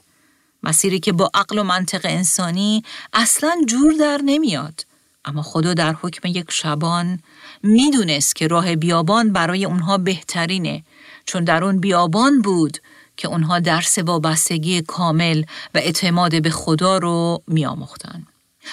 مسیری 0.62 1.00
که 1.00 1.12
با 1.12 1.30
عقل 1.34 1.58
و 1.58 1.62
منطق 1.62 2.00
انسانی 2.04 2.84
اصلا 3.12 3.56
جور 3.66 3.92
در 3.92 4.20
نمیاد. 4.24 4.86
اما 5.24 5.42
خدا 5.42 5.74
در 5.74 5.96
حکم 6.02 6.28
یک 6.28 6.50
شبان 6.50 7.18
می‌دونست 7.62 8.36
که 8.36 8.46
راه 8.46 8.76
بیابان 8.76 9.32
برای 9.32 9.64
اونها 9.64 9.98
بهترینه 9.98 10.82
چون 11.26 11.44
در 11.44 11.64
اون 11.64 11.80
بیابان 11.80 12.42
بود 12.42 12.78
که 13.16 13.28
اونها 13.28 13.60
درس 13.60 13.98
وابستگی 13.98 14.82
کامل 14.82 15.42
و 15.74 15.78
اعتماد 15.78 16.42
به 16.42 16.50
خدا 16.50 16.98
رو 16.98 17.42
میآموختند. 17.46 18.26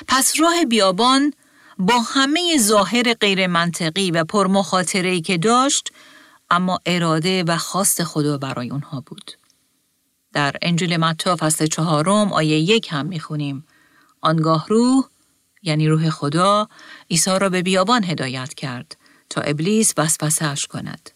پس 0.08 0.34
راه 0.40 0.66
بیابان 0.66 1.34
با 1.80 2.00
همه 2.00 2.58
ظاهر 2.58 3.14
غیر 3.14 3.48
منطقی 3.48 4.12
و 4.12 4.24
پرمخاطره 4.24 5.22
که 5.22 5.38
داشت 5.38 5.92
اما 6.50 6.80
اراده 6.86 7.44
و 7.44 7.58
خواست 7.58 8.04
خدا 8.04 8.38
برای 8.38 8.70
اونها 8.70 9.04
بود. 9.06 9.32
در 10.34 10.56
انجیل 10.62 10.98
متی 10.98 11.36
فصل 11.36 11.66
چهارم 11.68 12.34
آیه 12.34 12.60
یک 12.60 12.88
هم 12.92 13.06
می‌خونیم 13.06 13.66
آنگاه 14.22 14.66
روح 14.70 15.06
یعنی 15.64 15.88
روح 15.88 16.10
خدا 16.10 16.68
عیسی 17.12 17.40
را 17.40 17.50
به 17.50 17.62
بیابان 17.62 18.04
هدایت 18.04 18.54
کرد 18.54 18.98
تا 19.30 19.42
ابلیس 19.42 19.94
وسوسه‌اش 19.98 20.68
کند. 20.68 21.10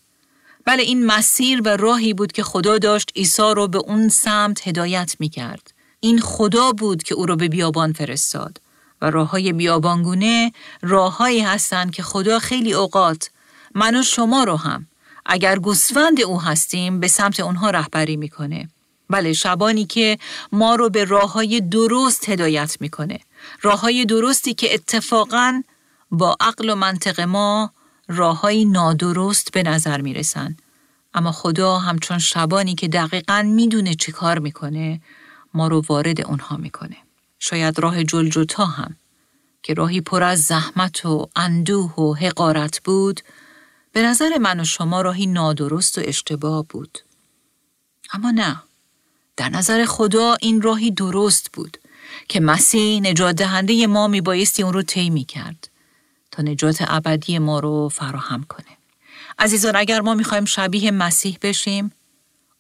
بله 0.66 0.84
این 0.84 1.06
مسیر 1.06 1.62
و 1.62 1.78
راهی 1.78 2.14
بود 2.14 2.32
که 2.32 2.44
خدا 2.44 2.78
داشت 2.78 3.12
عیسی 3.16 3.54
را 3.56 3.68
به 3.68 3.78
اون 3.78 4.10
سمت 4.10 4.68
هدایت 4.68 5.16
می 5.20 5.30
کرد. 5.30 5.74
این 6.00 6.20
خدا 6.20 6.72
بود 6.72 7.04
که 7.04 7.16
او 7.16 7.26
را 7.26 7.36
به 7.36 7.48
بیابان 7.48 7.94
فرستاد. 7.94 8.62
و 9.02 9.10
راه 9.10 9.30
های 9.30 9.54
بیابانگونه 9.54 10.52
راههایی 10.82 11.42
هستند 11.42 11.92
که 11.92 12.04
خدا 12.04 12.40
خیلی 12.40 12.74
اوقات 12.74 13.30
من 13.76 14.00
و 14.00 14.04
شما 14.04 14.44
رو 14.44 14.56
هم 14.56 14.88
اگر 15.26 15.60
گوسفند 15.60 16.22
او 16.22 16.42
هستیم 16.42 17.00
به 17.00 17.08
سمت 17.08 17.40
اونها 17.40 17.70
رهبری 17.70 18.18
می‌کنه. 18.18 18.70
بله 19.10 19.34
شبانی 19.34 19.86
که 19.86 20.18
ما 20.52 20.76
رو 20.76 20.90
به 20.90 21.06
راه 21.06 21.34
های 21.34 21.62
درست 21.62 22.30
هدایت 22.30 22.78
می‌کنه. 22.80 23.20
راه 23.62 23.80
های 23.80 24.06
درستی 24.06 24.54
که 24.54 24.74
اتفاقا 24.74 25.64
با 26.12 26.38
عقل 26.40 26.70
و 26.70 26.76
منطق 26.76 27.22
ما 27.22 27.72
راه 28.08 28.40
های 28.40 28.66
نادرست 28.66 29.52
به 29.52 29.64
نظر 29.64 30.02
می‌رسن. 30.02 30.58
اما 31.14 31.32
خدا 31.32 31.78
همچون 31.78 32.20
شبانی 32.20 32.76
که 32.76 32.88
دقیقا 32.88 33.42
می‌دونه 33.42 33.94
چی 33.94 34.12
کار 34.12 34.40
می‌کنه 34.40 35.02
ما 35.54 35.68
رو 35.68 35.84
وارد 35.90 36.22
اونها 36.22 36.58
می‌کنه. 36.58 36.98
شاید 37.44 37.80
راه 37.80 38.04
جلجتا 38.04 38.66
هم 38.66 38.96
که 39.64 39.74
راهی 39.74 40.02
پر 40.02 40.24
از 40.24 40.42
زحمت 40.42 41.06
و 41.06 41.30
اندوه 41.36 41.96
و 41.96 42.14
حقارت 42.14 42.84
بود 42.84 43.22
به 43.92 44.02
نظر 44.02 44.38
من 44.38 44.60
و 44.60 44.64
شما 44.64 45.02
راهی 45.02 45.28
نادرست 45.28 45.98
و 45.98 46.02
اشتباه 46.06 46.66
بود. 46.70 47.00
اما 48.14 48.32
نه. 48.32 48.64
در 49.38 49.50
نظر 49.50 49.86
خدا 49.86 50.38
این 50.42 50.62
راهی 50.62 50.92
درست 50.92 51.52
بود 51.54 51.78
که 52.28 52.40
مسیح 52.40 53.02
نجات 53.02 53.36
دهنده 53.36 53.88
ما 53.88 54.08
می 54.08 54.22
بایستی 54.22 54.64
اون 54.64 54.74
رو 54.74 54.82
طی 54.82 55.10
می 55.10 55.24
کرد 55.24 55.70
تا 56.32 56.44
نجات 56.44 56.84
ابدی 56.88 57.40
ما 57.40 57.60
رو 57.60 57.90
فراهم 57.90 58.44
کنه. 58.44 58.78
عزیزان 59.40 59.76
اگر 59.76 60.02
ما 60.02 60.16
می‌خوایم 60.16 60.46
شبیه 60.46 60.92
مسیح 60.92 61.38
بشیم 61.42 61.92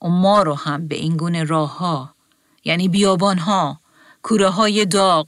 و 0.02 0.08
ما 0.08 0.44
رو 0.44 0.54
هم 0.54 0.88
به 0.88 0.96
این 0.96 1.18
گونه 1.18 1.44
راه 1.44 1.78
ها 1.78 2.16
یعنی 2.64 2.88
بیابان 2.88 3.38
ها، 3.38 3.81
کوره 4.24 4.50
های 4.50 4.86
داغ 4.86 5.28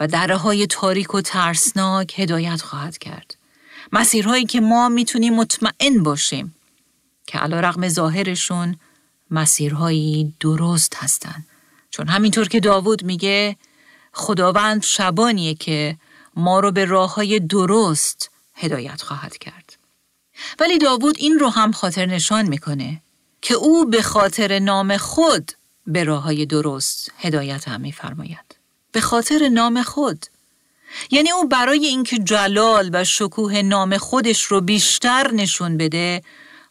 و 0.00 0.06
دره 0.06 0.36
های 0.36 0.66
تاریک 0.66 1.14
و 1.14 1.20
ترسناک 1.20 2.20
هدایت 2.20 2.62
خواهد 2.62 2.98
کرد. 2.98 3.36
مسیرهایی 3.92 4.46
که 4.46 4.60
ما 4.60 4.88
می‌تونیم 4.88 5.34
مطمئن 5.34 6.02
باشیم 6.02 6.54
که 7.26 7.38
علا 7.38 7.60
رقم 7.60 7.88
ظاهرشون 7.88 8.76
مسیرهایی 9.30 10.34
درست 10.40 10.94
هستند. 10.96 11.46
چون 11.90 12.08
همینطور 12.08 12.48
که 12.48 12.60
داوود 12.60 13.04
میگه 13.04 13.56
خداوند 14.12 14.82
شبانیه 14.82 15.54
که 15.54 15.96
ما 16.36 16.60
رو 16.60 16.70
به 16.70 16.84
راه 16.84 17.14
های 17.14 17.40
درست 17.40 18.30
هدایت 18.54 19.02
خواهد 19.02 19.38
کرد. 19.38 19.76
ولی 20.58 20.78
داوود 20.78 21.16
این 21.18 21.38
رو 21.38 21.48
هم 21.48 21.72
خاطر 21.72 22.06
نشان 22.06 22.48
می‌کنه 22.48 23.02
که 23.42 23.54
او 23.54 23.86
به 23.86 24.02
خاطر 24.02 24.58
نام 24.58 24.96
خود 24.96 25.52
به 25.86 26.04
راه 26.04 26.22
های 26.22 26.46
درست 26.46 27.12
هدایت 27.18 27.68
هم 27.68 27.80
میفرماید. 27.80 28.56
به 28.92 29.00
خاطر 29.00 29.48
نام 29.48 29.82
خود 29.82 30.26
یعنی 31.10 31.30
او 31.30 31.48
برای 31.48 31.86
اینکه 31.86 32.18
جلال 32.18 32.90
و 32.92 33.04
شکوه 33.04 33.62
نام 33.62 33.98
خودش 33.98 34.42
رو 34.42 34.60
بیشتر 34.60 35.30
نشون 35.32 35.76
بده 35.76 36.22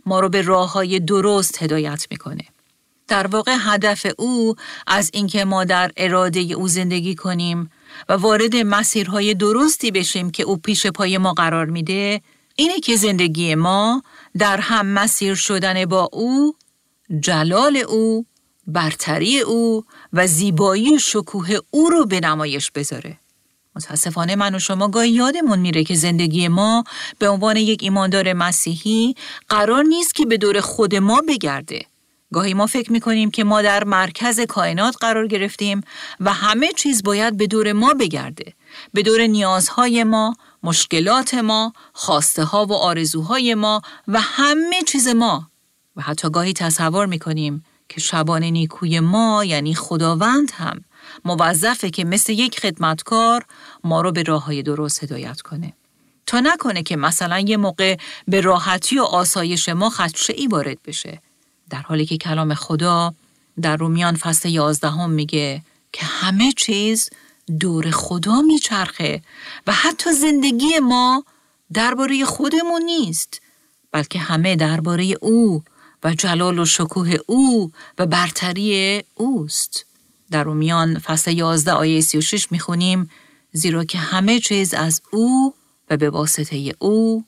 ما 0.06 0.20
رو 0.20 0.30
به 0.30 0.42
راه 0.42 0.72
های 0.72 1.00
درست 1.00 1.64
هدایت 1.64 2.08
می‌کنه. 2.12 2.44
در 3.08 3.28
واقع 3.28 3.56
هدف 3.60 4.06
او 4.18 4.56
از 4.88 5.10
اینکه 5.14 5.46
ما 5.46 5.64
در 5.64 5.92
اراده 5.98 6.40
او 6.40 6.68
زندگی 6.68 7.16
کنیم 7.16 7.70
و 8.10 8.14
وارد 8.14 8.56
مسیرهای 8.56 9.34
درستی 9.34 9.92
بشیم 9.92 10.32
که 10.32 10.44
او 10.44 10.58
پیش 10.58 10.88
پای 10.88 11.18
ما 11.18 11.34
قرار 11.34 11.66
میده 11.66 12.22
اینه 12.56 12.80
که 12.80 12.96
زندگی 12.96 13.56
ما 13.56 14.04
در 14.38 14.58
هم 14.58 14.86
مسیر 14.86 15.36
شدن 15.36 15.86
با 15.86 16.10
او 16.14 16.56
جلال 17.20 17.78
او 17.78 18.26
برتری 18.68 19.40
او 19.40 19.86
و 20.14 20.28
زیبایی 20.28 21.00
شکوه 21.00 21.58
او 21.72 21.90
رو 21.90 22.06
به 22.06 22.20
نمایش 22.20 22.72
بذاره 22.72 23.18
متاسفانه 23.76 24.36
من 24.36 24.56
و 24.56 24.60
شما 24.60 24.88
گاهی 24.88 25.12
یادمون 25.12 25.60
میره 25.60 25.84
که 25.84 25.96
زندگی 25.96 26.48
ما 26.48 26.84
به 27.20 27.30
عنوان 27.30 27.58
یک 27.58 27.84
ایماندار 27.84 28.34
مسیحی 28.34 29.16
قرار 29.50 29.84
نیست 29.84 30.16
که 30.16 30.26
به 30.26 30.38
دور 30.38 30.62
خود 30.62 30.96
ما 30.96 31.22
بگرده. 31.28 31.86
گاهی 32.34 32.54
ما 32.54 32.68
فکر 32.68 32.92
می‌کنیم 32.92 33.32
که 33.32 33.44
ما 33.44 33.62
در 33.62 33.84
مرکز 33.84 34.40
کائنات 34.40 34.96
قرار 35.00 35.28
گرفتیم 35.28 35.82
و 36.20 36.34
همه 36.34 36.72
چیز 36.72 37.04
باید 37.04 37.38
به 37.38 37.48
دور 37.48 37.74
ما 37.74 37.94
بگرده. 37.94 38.54
به 38.94 39.02
دور 39.02 39.22
نیازهای 39.22 40.04
ما، 40.04 40.36
مشکلات 40.64 41.34
ما، 41.34 41.74
خواسته 41.94 42.44
ها 42.44 42.66
و 42.66 42.74
آرزوهای 42.74 43.56
ما 43.56 43.82
و 44.08 44.20
همه 44.22 44.82
چیز 44.88 45.08
ما. 45.08 45.48
و 45.96 46.02
حتی 46.02 46.30
گاهی 46.30 46.54
تصور 46.54 47.06
می‌کنیم 47.06 47.66
که 47.92 48.02
شبان 48.02 48.44
نیکوی 48.44 49.00
ما 49.00 49.46
یعنی 49.46 49.76
خداوند 49.76 50.52
هم 50.52 50.84
موظفه 51.26 51.90
که 51.90 52.04
مثل 52.04 52.34
یک 52.34 52.60
خدمتکار 52.60 53.46
ما 53.84 54.02
رو 54.02 54.12
به 54.12 54.24
راه 54.24 54.46
های 54.46 54.64
درست 54.64 55.04
هدایت 55.04 55.42
کنه. 55.42 55.74
تا 56.26 56.40
نکنه 56.40 56.84
که 56.84 56.96
مثلا 56.96 57.40
یه 57.40 57.58
موقع 57.58 57.98
به 58.28 58.42
راحتی 58.42 59.00
و 59.00 59.04
آسایش 59.04 59.70
ما 59.70 59.90
خدشه 59.90 60.34
ای 60.34 60.48
وارد 60.48 60.78
بشه. 60.86 61.22
در 61.70 61.82
حالی 61.82 62.06
که 62.06 62.18
کلام 62.18 62.54
خدا 62.54 63.14
در 63.62 63.78
رومیان 63.78 64.16
فصل 64.16 64.50
یازدهم 64.50 65.10
میگه 65.10 65.62
که 65.94 66.06
همه 66.06 66.52
چیز 66.52 67.10
دور 67.60 67.92
خدا 67.92 68.42
میچرخه 68.42 69.22
و 69.68 69.72
حتی 69.72 70.14
زندگی 70.14 70.80
ما 70.80 71.24
درباره 71.74 72.26
خودمون 72.26 72.82
نیست 72.82 73.42
بلکه 73.92 74.20
همه 74.20 74.56
درباره 74.56 75.14
او 75.22 75.64
و 76.04 76.14
جلال 76.14 76.60
و 76.60 76.66
شکوه 76.66 77.16
او 77.28 77.72
و 77.98 78.06
برتری 78.06 79.04
اوست. 79.16 79.86
در 80.32 80.44
رومیان 80.44 81.00
فصل 81.00 81.32
11 81.32 81.72
آیه 81.72 82.02
36 82.02 82.52
می‌خونیم 82.52 83.10
زیرا 83.52 83.84
که 83.84 83.98
همه 83.98 84.40
چیز 84.40 84.74
از 84.74 85.02
او 85.12 85.54
و 85.90 85.98
به 85.98 86.10
واسطه 86.10 86.76
او 86.80 87.26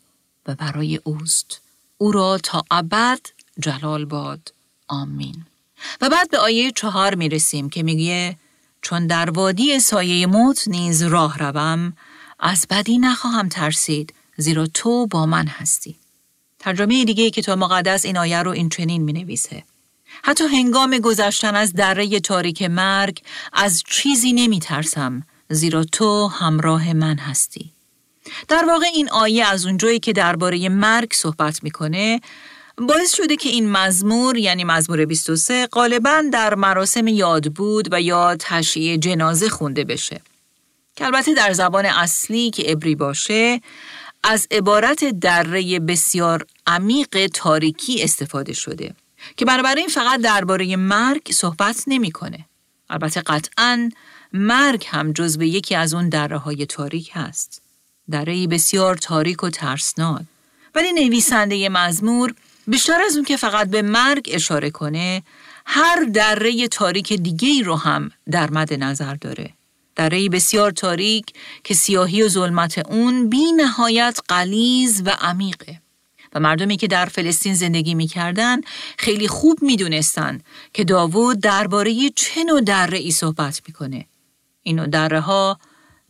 و 0.48 0.56
برای 0.56 1.00
اوست. 1.04 1.62
او 1.98 2.12
را 2.12 2.38
تا 2.38 2.64
ابد 2.72 3.20
جلال 3.60 4.06
باد. 4.06 4.54
آمین. 4.88 5.46
و 6.02 6.10
بعد 6.10 6.32
به 6.32 6.38
آیه 6.38 6.72
چهار 6.72 7.16
می 7.16 7.30
رسیم 7.30 7.70
که 7.70 7.84
میگه 7.84 8.38
چون 8.82 9.08
در 9.08 9.30
وادی 9.30 9.80
سایه 9.80 10.28
موت 10.28 10.68
نیز 10.68 11.04
راه 11.04 11.38
روم 11.38 11.94
از 12.40 12.66
بدی 12.70 12.98
نخواهم 12.98 13.50
ترسید 13.50 14.14
زیرا 14.38 14.68
تو 14.68 15.08
با 15.08 15.26
من 15.26 15.48
هستی. 15.48 15.96
ترجمه 16.64 17.06
دیگه 17.06 17.30
کتاب 17.30 17.60
مقدس 17.60 18.06
این 18.06 18.18
آیه 18.18 18.44
رو 18.44 18.52
این 18.52 18.70
چنین 18.70 19.02
می 19.04 19.14
نویسه. 19.14 19.64
حتی 20.24 20.44
هنگام 20.44 20.98
گذشتن 20.98 21.56
از 21.56 21.74
دره 21.74 22.20
تاریک 22.20 22.62
مرگ 22.62 23.22
از 23.54 23.84
چیزی 23.88 24.34
نمی 24.34 24.60
ترسم 24.60 25.24
زیرا 25.50 25.84
تو 25.84 26.28
همراه 26.28 26.94
من 26.94 27.18
هستی. 27.18 27.72
در 28.48 28.66
واقع 28.66 28.86
این 28.94 29.10
آیه 29.10 29.46
از 29.46 29.66
اونجایی 29.66 30.00
که 30.00 30.14
درباره 30.14 30.70
مرگ 30.70 31.14
صحبت 31.14 31.64
می‌کنه 31.64 32.22
باعث 32.78 33.16
شده 33.16 33.36
که 33.36 33.50
این 33.50 33.72
مزمور 33.72 34.38
یعنی 34.38 34.64
مزمور 34.64 35.06
23 35.06 35.68
غالبا 35.68 36.24
در 36.34 36.56
مراسم 36.56 37.08
یاد 37.08 37.54
بود 37.54 37.88
و 37.92 38.02
یا 38.02 38.36
تشییع 38.40 38.98
جنازه 38.98 39.50
خونده 39.50 39.84
بشه. 39.84 40.22
که 40.96 41.06
البته 41.06 41.34
در 41.34 41.54
زبان 41.54 41.86
اصلی 41.86 42.50
که 42.50 42.72
ابری 42.72 42.96
باشه 42.96 43.62
از 44.24 44.48
عبارت 44.52 45.06
دره 45.06 45.80
بسیار 45.80 46.46
عمیق 46.68 47.28
تاریکی 47.34 48.04
استفاده 48.04 48.54
شده. 48.54 48.96
که 49.38 49.46
بنابراین 49.46 49.88
فقط 49.88 50.22
درباره 50.22 50.76
مرگ 50.76 51.32
صحبت 51.32 51.84
نمی‌کنه. 51.88 52.46
البته 52.90 53.22
قطعا 53.22 53.90
مرگ 54.34 54.86
هم 54.90 55.12
جزو 55.12 55.44
یکی 55.44 55.76
از 55.76 55.94
اون 55.94 56.10
دره 56.10 56.38
های 56.38 56.66
تاریک 56.66 57.12
هست. 57.14 57.62
دره 58.12 58.48
بسیار 58.48 58.96
تاریک 58.96 59.44
و 59.44 59.50
ترسناک. 59.50 60.22
ولی 60.76 60.94
نویسنده 60.94 61.70
مزمور 61.70 62.34
بیشتر 62.68 63.02
از 63.02 63.16
اون 63.16 63.26
که 63.26 63.38
فقط 63.38 63.70
به 63.70 63.82
مرگ 63.82 64.30
اشاره 64.32 64.70
کنه 64.70 65.24
هر 65.66 66.04
دره 66.04 66.68
تاریک 66.68 67.14
دیگه 67.14 67.48
ای 67.48 67.64
رو 67.64 67.76
هم 67.76 68.12
در 68.32 68.52
مد 68.52 68.74
نظر 68.74 69.16
داره. 69.16 69.54
دره 69.96 70.30
بسیار 70.30 70.72
تاریک 70.72 71.26
که 71.64 71.74
سیاهی 71.74 72.24
و 72.24 72.30
ظلمت 72.30 72.78
اون 72.78 73.30
بی 73.30 73.52
نهایت 73.52 74.20
قلیز 74.28 75.02
و 75.06 75.10
عمیقه. 75.10 75.83
و 76.36 76.40
مردمی 76.40 76.78
که 76.78 76.88
در 76.88 77.06
فلسطین 77.06 77.56
زندگی 77.56 77.96
می‌کردن 77.96 78.62
خیلی 78.98 79.28
خوب 79.28 79.58
می‌دونستن 79.62 80.42
که 80.74 80.84
داوود 80.84 81.40
درباره 81.40 82.10
چه 82.16 82.44
نوع 82.44 82.62
دره 82.62 82.98
ای 82.98 83.12
صحبت 83.12 83.62
می‌کنه. 83.68 84.06
این 84.64 84.86
دره 84.86 85.20
ها 85.20 85.60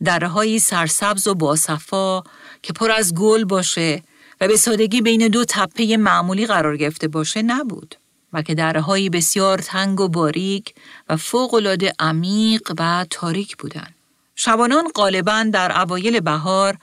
دره 0.04 0.28
های 0.28 0.58
سرسبز 0.58 1.26
و 1.26 1.34
باصفا 1.34 2.22
که 2.62 2.72
پر 2.72 2.90
از 2.90 3.14
گل 3.14 3.44
باشه 3.44 4.02
و 4.40 4.48
به 4.48 4.56
سادگی 4.56 5.00
بین 5.00 5.28
دو 5.28 5.44
تپه 5.44 5.96
معمولی 5.96 6.46
قرار 6.46 6.76
گرفته 6.76 7.08
باشه 7.08 7.42
نبود. 7.42 7.94
بلکه 8.32 8.54
دره 8.54 8.80
های 8.80 9.10
بسیار 9.10 9.58
تنگ 9.58 10.00
و 10.00 10.08
باریک 10.08 10.74
و 11.08 11.16
فوقالعاده 11.16 11.92
عمیق 11.98 12.72
و 12.78 13.06
تاریک 13.10 13.56
بودند. 13.56 13.94
شبانان 14.36 14.84
غالبا 14.94 15.46
در 15.52 15.80
اوایل 15.80 16.20
بهار 16.20 16.76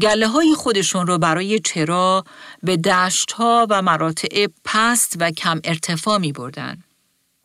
گله 0.00 0.28
های 0.28 0.54
خودشون 0.54 1.06
رو 1.06 1.18
برای 1.18 1.60
چرا 1.60 2.24
به 2.62 2.76
دشت 2.76 3.32
ها 3.32 3.66
و 3.70 3.82
مراتع 3.82 4.46
پست 4.64 5.16
و 5.20 5.30
کم 5.30 5.60
ارتفاع 5.64 6.18
می 6.18 6.32
بردن. 6.32 6.82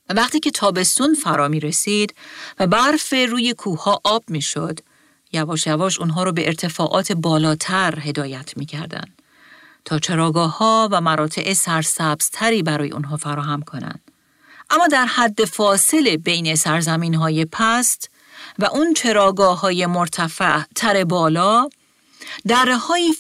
وقتی 0.10 0.40
که 0.40 0.52
تابستون 0.52 1.14
فرا 1.14 1.48
می 1.48 1.60
رسید 1.60 2.16
و 2.60 2.68
برف 2.68 3.14
روی 3.30 3.54
کوه 3.54 3.84
ها 3.84 4.02
آب 4.04 4.24
می 4.28 4.42
شد، 4.42 4.80
یواش 5.32 5.68
یواش 5.68 6.00
اونها 6.00 6.24
رو 6.24 6.32
به 6.32 6.48
ارتفاعات 6.48 7.12
بالاتر 7.12 8.00
هدایت 8.00 8.58
می‌کردن 8.58 9.06
تا 9.86 10.00
چراگاه 10.00 10.58
ها 10.58 10.90
و 10.92 11.02
مراتع 11.02 11.54
سرسبزتری 11.54 12.64
برای 12.64 12.92
اونها 12.92 13.18
فراهم 13.18 13.62
کنند. 13.62 14.02
اما 14.70 14.88
در 14.88 15.06
حد 15.06 15.46
فاصله 15.46 16.18
بین 16.18 16.56
سرزمین 16.56 17.16
های 17.16 17.46
پست 17.46 18.10
و 18.60 18.66
اون 18.66 18.94
چراگاه 18.94 19.60
های 19.60 19.86
مرتفع 19.86 20.62
تر 20.76 21.04
بالا 21.04 21.70
دره 22.48 22.78
های 22.78 23.14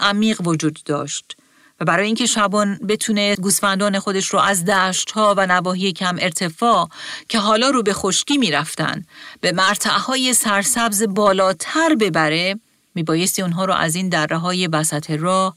عمیق 0.00 0.46
وجود 0.46 0.78
داشت 0.84 1.36
و 1.80 1.84
برای 1.84 2.06
اینکه 2.06 2.26
شبان 2.26 2.78
بتونه 2.88 3.36
گوسفندان 3.36 3.98
خودش 3.98 4.26
رو 4.26 4.38
از 4.38 4.64
دشت 4.64 5.10
ها 5.10 5.34
و 5.36 5.46
نواحی 5.46 5.92
کم 5.92 6.16
ارتفاع 6.18 6.88
که 7.28 7.38
حالا 7.38 7.70
رو 7.70 7.82
به 7.82 7.92
خشکی 7.92 8.38
می‌رفتن 8.38 9.04
به 9.40 9.52
مرتعهای 9.52 10.34
سرسبز 10.34 11.02
بالاتر 11.02 11.94
ببره 11.94 12.60
میبایستی 12.94 13.42
اونها 13.42 13.64
رو 13.64 13.74
از 13.74 13.94
این 13.94 14.08
دره 14.08 14.38
های 14.38 14.66
وسط 14.66 15.10
راه 15.10 15.56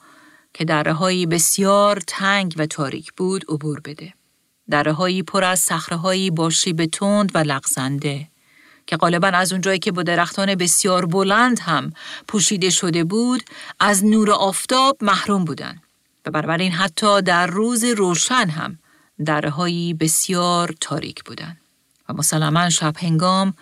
که 0.54 0.66
دره 0.66 0.94
های 0.94 1.26
بسیار 1.26 2.02
تنگ 2.08 2.54
و 2.58 2.66
تاریک 2.66 3.14
بود 3.14 3.46
عبور 3.50 3.80
بده. 3.80 4.14
دره 4.70 4.94
هایی 4.94 5.24
پر 5.24 5.44
از 5.44 5.60
صخره 5.60 6.32
با 6.32 6.50
شیب 6.50 6.86
تند 6.86 7.32
و 7.34 7.38
لغزنده 7.38 8.28
که 8.88 8.98
غالبا 8.98 9.28
از 9.28 9.52
اونجایی 9.52 9.80
که 9.80 9.92
با 9.92 10.04
درختان 10.04 10.56
بسیار 10.56 11.06
بلند 11.06 11.60
هم 11.60 11.94
پوشیده 12.28 12.70
شده 12.70 13.04
بود 13.04 13.44
از 13.80 14.06
نور 14.06 14.32
آفتاب 14.32 14.98
محروم 15.02 15.46
بودند. 15.46 15.82
و 16.26 16.32
بنابراین 16.32 16.72
حتی 16.72 17.22
در 17.22 17.48
روز 17.48 17.84
روشن 17.84 18.50
هم 18.50 18.80
درهایی 19.26 19.94
بسیار 19.94 20.76
تاریک 20.82 21.24
بودند 21.24 21.58
و 22.10 22.14
مسلما 22.14 22.70
شب 22.70 22.94
هنگام 22.98 23.54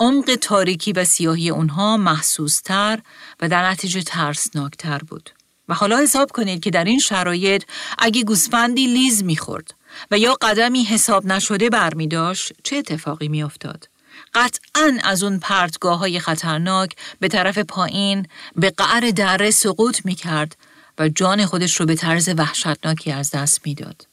عمق 0.00 0.34
تاریکی 0.40 0.92
و 0.92 1.04
سیاهی 1.04 1.50
اونها 1.50 1.96
محسوستر 1.96 2.98
و 3.40 3.48
در 3.48 3.70
نتیجه 3.70 4.02
ترسناکتر 4.02 4.98
بود. 4.98 5.30
و 5.68 5.74
حالا 5.74 5.98
حساب 5.98 6.32
کنید 6.32 6.62
که 6.62 6.70
در 6.70 6.84
این 6.84 6.98
شرایط 6.98 7.64
اگه 7.98 8.22
گوسفندی 8.22 8.86
لیز 8.86 9.24
می‌خورد 9.24 9.74
و 10.10 10.18
یا 10.18 10.34
قدمی 10.34 10.84
حساب 10.84 11.26
نشده 11.26 11.70
برمی 11.70 12.08
داشت 12.08 12.52
چه 12.62 12.76
اتفاقی 12.76 13.28
میافتاد؟ 13.28 13.88
قطعا 14.34 14.98
از 15.04 15.22
اون 15.22 15.38
پرتگاه 15.38 15.98
های 15.98 16.20
خطرناک 16.20 16.96
به 17.20 17.28
طرف 17.28 17.58
پایین 17.58 18.26
به 18.56 18.70
قعر 18.70 19.10
دره 19.10 19.50
سقوط 19.50 20.04
می 20.04 20.14
کرد 20.14 20.56
و 20.98 21.08
جان 21.08 21.46
خودش 21.46 21.80
رو 21.80 21.86
به 21.86 21.94
طرز 21.94 22.28
وحشتناکی 22.36 23.12
از 23.12 23.30
دست 23.30 23.66
می‌داد. 23.66 24.09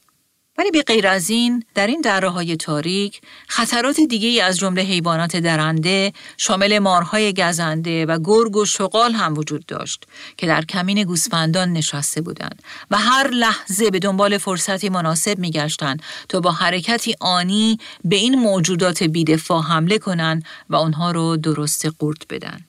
ولی 0.58 0.70
به 0.70 0.82
غیر 0.82 1.06
از 1.06 1.30
این 1.30 1.64
در 1.74 1.86
این 1.86 2.00
دره 2.00 2.28
های 2.28 2.56
تاریک 2.56 3.20
خطرات 3.48 4.00
دیگه 4.00 4.44
از 4.44 4.58
جمله 4.58 4.82
حیوانات 4.82 5.36
درنده 5.36 6.12
شامل 6.36 6.78
مارهای 6.78 7.32
گزنده 7.32 8.06
و 8.06 8.18
گرگ 8.24 8.56
و 8.56 8.64
شغال 8.64 9.12
هم 9.12 9.38
وجود 9.38 9.66
داشت 9.66 10.04
که 10.36 10.46
در 10.46 10.64
کمین 10.64 11.04
گوسفندان 11.04 11.72
نشسته 11.72 12.20
بودند 12.20 12.62
و 12.90 12.96
هر 12.96 13.28
لحظه 13.28 13.90
به 13.90 13.98
دنبال 13.98 14.38
فرصتی 14.38 14.88
مناسب 14.88 15.38
میگشتند 15.38 16.02
تا 16.28 16.40
با 16.40 16.52
حرکتی 16.52 17.14
آنی 17.20 17.78
به 18.04 18.16
این 18.16 18.34
موجودات 18.34 19.02
بیدفاع 19.02 19.62
حمله 19.62 19.98
کنند 19.98 20.44
و 20.70 20.76
آنها 20.76 21.10
رو 21.10 21.36
درست 21.36 21.86
قورت 21.86 22.22
بدن. 22.30 22.60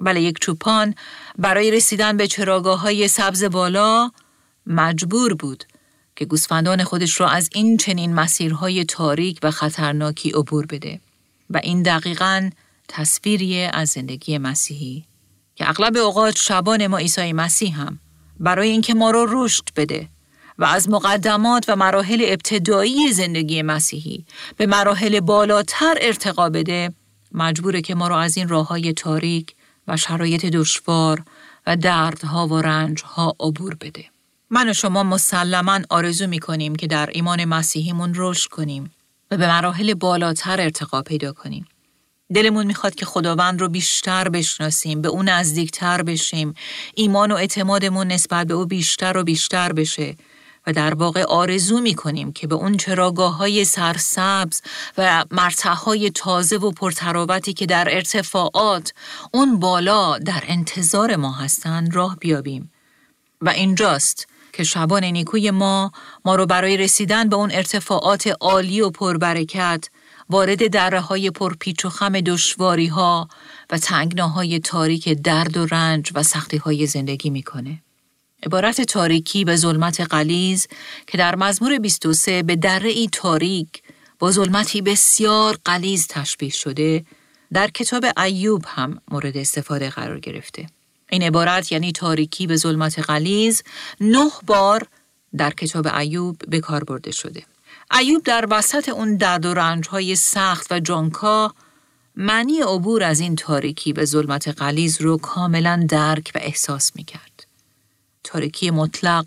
بله 0.00 0.22
یک 0.22 0.38
چوپان 0.40 0.94
برای 1.38 1.70
رسیدن 1.70 2.16
به 2.16 2.26
چراگاه 2.26 2.80
های 2.80 3.08
سبز 3.08 3.44
بالا 3.44 4.10
مجبور 4.66 5.34
بود 5.34 5.64
که 6.22 6.26
گوسفندان 6.26 6.84
خودش 6.84 7.20
را 7.20 7.28
از 7.28 7.50
این 7.54 7.76
چنین 7.76 8.14
مسیرهای 8.14 8.84
تاریک 8.84 9.38
و 9.42 9.50
خطرناکی 9.50 10.30
عبور 10.30 10.66
بده 10.66 11.00
و 11.50 11.60
این 11.62 11.82
دقیقا 11.82 12.50
تصویری 12.88 13.62
از 13.62 13.88
زندگی 13.88 14.38
مسیحی 14.38 15.04
که 15.54 15.68
اغلب 15.68 15.96
اوقات 15.96 16.36
شبان 16.36 16.86
ما 16.86 16.98
عیسی 16.98 17.32
مسیح 17.32 17.80
هم 17.80 17.98
برای 18.40 18.70
اینکه 18.70 18.94
ما 18.94 19.10
را 19.10 19.26
رشد 19.28 19.68
بده 19.76 20.08
و 20.58 20.64
از 20.64 20.90
مقدمات 20.90 21.64
و 21.68 21.76
مراحل 21.76 22.24
ابتدایی 22.28 23.12
زندگی 23.12 23.62
مسیحی 23.62 24.24
به 24.56 24.66
مراحل 24.66 25.20
بالاتر 25.20 25.94
ارتقا 26.00 26.50
بده 26.50 26.92
مجبوره 27.32 27.80
که 27.80 27.94
ما 27.94 28.08
را 28.08 28.20
از 28.20 28.36
این 28.36 28.48
راه 28.48 28.68
های 28.68 28.92
تاریک 28.92 29.54
و 29.88 29.96
شرایط 29.96 30.46
دشوار 30.46 31.22
و 31.66 31.76
دردها 31.76 32.46
و 32.46 32.60
رنجها 32.60 33.36
عبور 33.40 33.74
بده. 33.74 34.11
من 34.54 34.68
و 34.68 34.72
شما 34.72 35.02
مسلما 35.02 35.80
آرزو 35.90 36.26
می 36.26 36.38
کنیم 36.38 36.74
که 36.74 36.86
در 36.86 37.10
ایمان 37.12 37.44
مسیحیمون 37.44 38.12
رشد 38.16 38.50
کنیم 38.50 38.92
و 39.30 39.36
به 39.36 39.46
مراحل 39.46 39.94
بالاتر 39.94 40.60
ارتقا 40.60 41.02
پیدا 41.02 41.32
کنیم. 41.32 41.66
دلمون 42.34 42.66
می‌خواد 42.66 42.94
که 42.94 43.06
خداوند 43.06 43.60
رو 43.60 43.68
بیشتر 43.68 44.28
بشناسیم، 44.28 45.02
به 45.02 45.08
اون 45.08 45.28
نزدیکتر 45.28 46.02
بشیم، 46.02 46.54
ایمان 46.94 47.32
و 47.32 47.34
اعتمادمون 47.34 48.06
نسبت 48.06 48.46
به 48.46 48.54
او 48.54 48.66
بیشتر 48.66 49.16
و 49.16 49.24
بیشتر 49.24 49.72
بشه 49.72 50.16
و 50.66 50.72
در 50.72 50.94
واقع 50.94 51.22
آرزو 51.22 51.80
می 51.80 51.94
کنیم 51.94 52.32
که 52.32 52.46
به 52.46 52.54
اون 52.54 52.76
چراگاه 52.76 53.36
های 53.36 53.64
سرسبز 53.64 54.60
و 54.98 55.24
های 55.64 56.10
تازه 56.10 56.56
و 56.56 56.70
پرتراوتی 56.70 57.52
که 57.52 57.66
در 57.66 57.88
ارتفاعات 57.94 58.92
اون 59.32 59.58
بالا 59.60 60.18
در 60.18 60.42
انتظار 60.46 61.16
ما 61.16 61.32
هستند 61.32 61.94
راه 61.94 62.16
بیابیم. 62.16 62.72
و 63.40 63.48
اینجاست 63.48 64.31
که 64.52 64.64
شبان 64.64 65.04
نیکوی 65.04 65.50
ما 65.50 65.92
ما 66.24 66.34
رو 66.34 66.46
برای 66.46 66.76
رسیدن 66.76 67.28
به 67.28 67.36
اون 67.36 67.50
ارتفاعات 67.52 68.26
عالی 68.40 68.80
و 68.80 68.90
پربرکت 68.90 69.88
وارد 70.30 70.70
دره 70.70 71.00
های 71.00 71.30
پرپیچ 71.30 71.84
و 71.84 71.88
خم 71.88 72.20
دشواری 72.20 72.86
ها 72.86 73.28
و 73.70 73.78
تنگناهای 73.78 74.58
تاریک 74.58 75.08
درد 75.08 75.56
و 75.56 75.66
رنج 75.66 76.10
و 76.14 76.22
سختی 76.22 76.56
های 76.56 76.86
زندگی 76.86 77.30
می‌کنه. 77.30 77.82
عبارت 78.46 78.80
تاریکی 78.80 79.44
به 79.44 79.56
ظلمت 79.56 80.00
قلیز 80.00 80.66
که 81.06 81.18
در 81.18 81.34
مزمور 81.34 81.78
23 81.78 82.42
به 82.42 82.56
دره 82.56 82.90
ای 82.90 83.08
تاریک 83.12 83.82
با 84.18 84.30
ظلمتی 84.30 84.82
بسیار 84.82 85.58
قلیز 85.64 86.06
تشبیه 86.06 86.50
شده 86.50 87.04
در 87.52 87.70
کتاب 87.70 88.04
ایوب 88.16 88.64
هم 88.68 89.00
مورد 89.10 89.36
استفاده 89.36 89.90
قرار 89.90 90.20
گرفته. 90.20 90.66
این 91.12 91.22
عبارت 91.22 91.72
یعنی 91.72 91.92
تاریکی 91.92 92.46
به 92.46 92.56
ظلمت 92.56 92.98
قلیز 92.98 93.62
نه 94.00 94.30
بار 94.46 94.86
در 95.36 95.50
کتاب 95.50 95.86
ایوب 95.86 96.36
به 96.48 96.60
کار 96.60 96.84
برده 96.84 97.10
شده. 97.10 97.42
ایوب 97.98 98.22
در 98.22 98.46
وسط 98.50 98.88
اون 98.88 99.16
درد 99.16 99.46
و 99.46 99.54
رنجهای 99.54 100.16
سخت 100.16 100.72
و 100.72 100.80
جانکا 100.80 101.54
معنی 102.16 102.60
عبور 102.60 103.02
از 103.02 103.20
این 103.20 103.36
تاریکی 103.36 103.92
به 103.92 104.04
ظلمت 104.04 104.48
قلیز 104.48 105.00
رو 105.00 105.16
کاملا 105.16 105.86
درک 105.88 106.32
و 106.34 106.38
احساس 106.42 106.92
می 106.96 107.04
کرد. 107.04 107.46
تاریکی 108.24 108.70
مطلق 108.70 109.26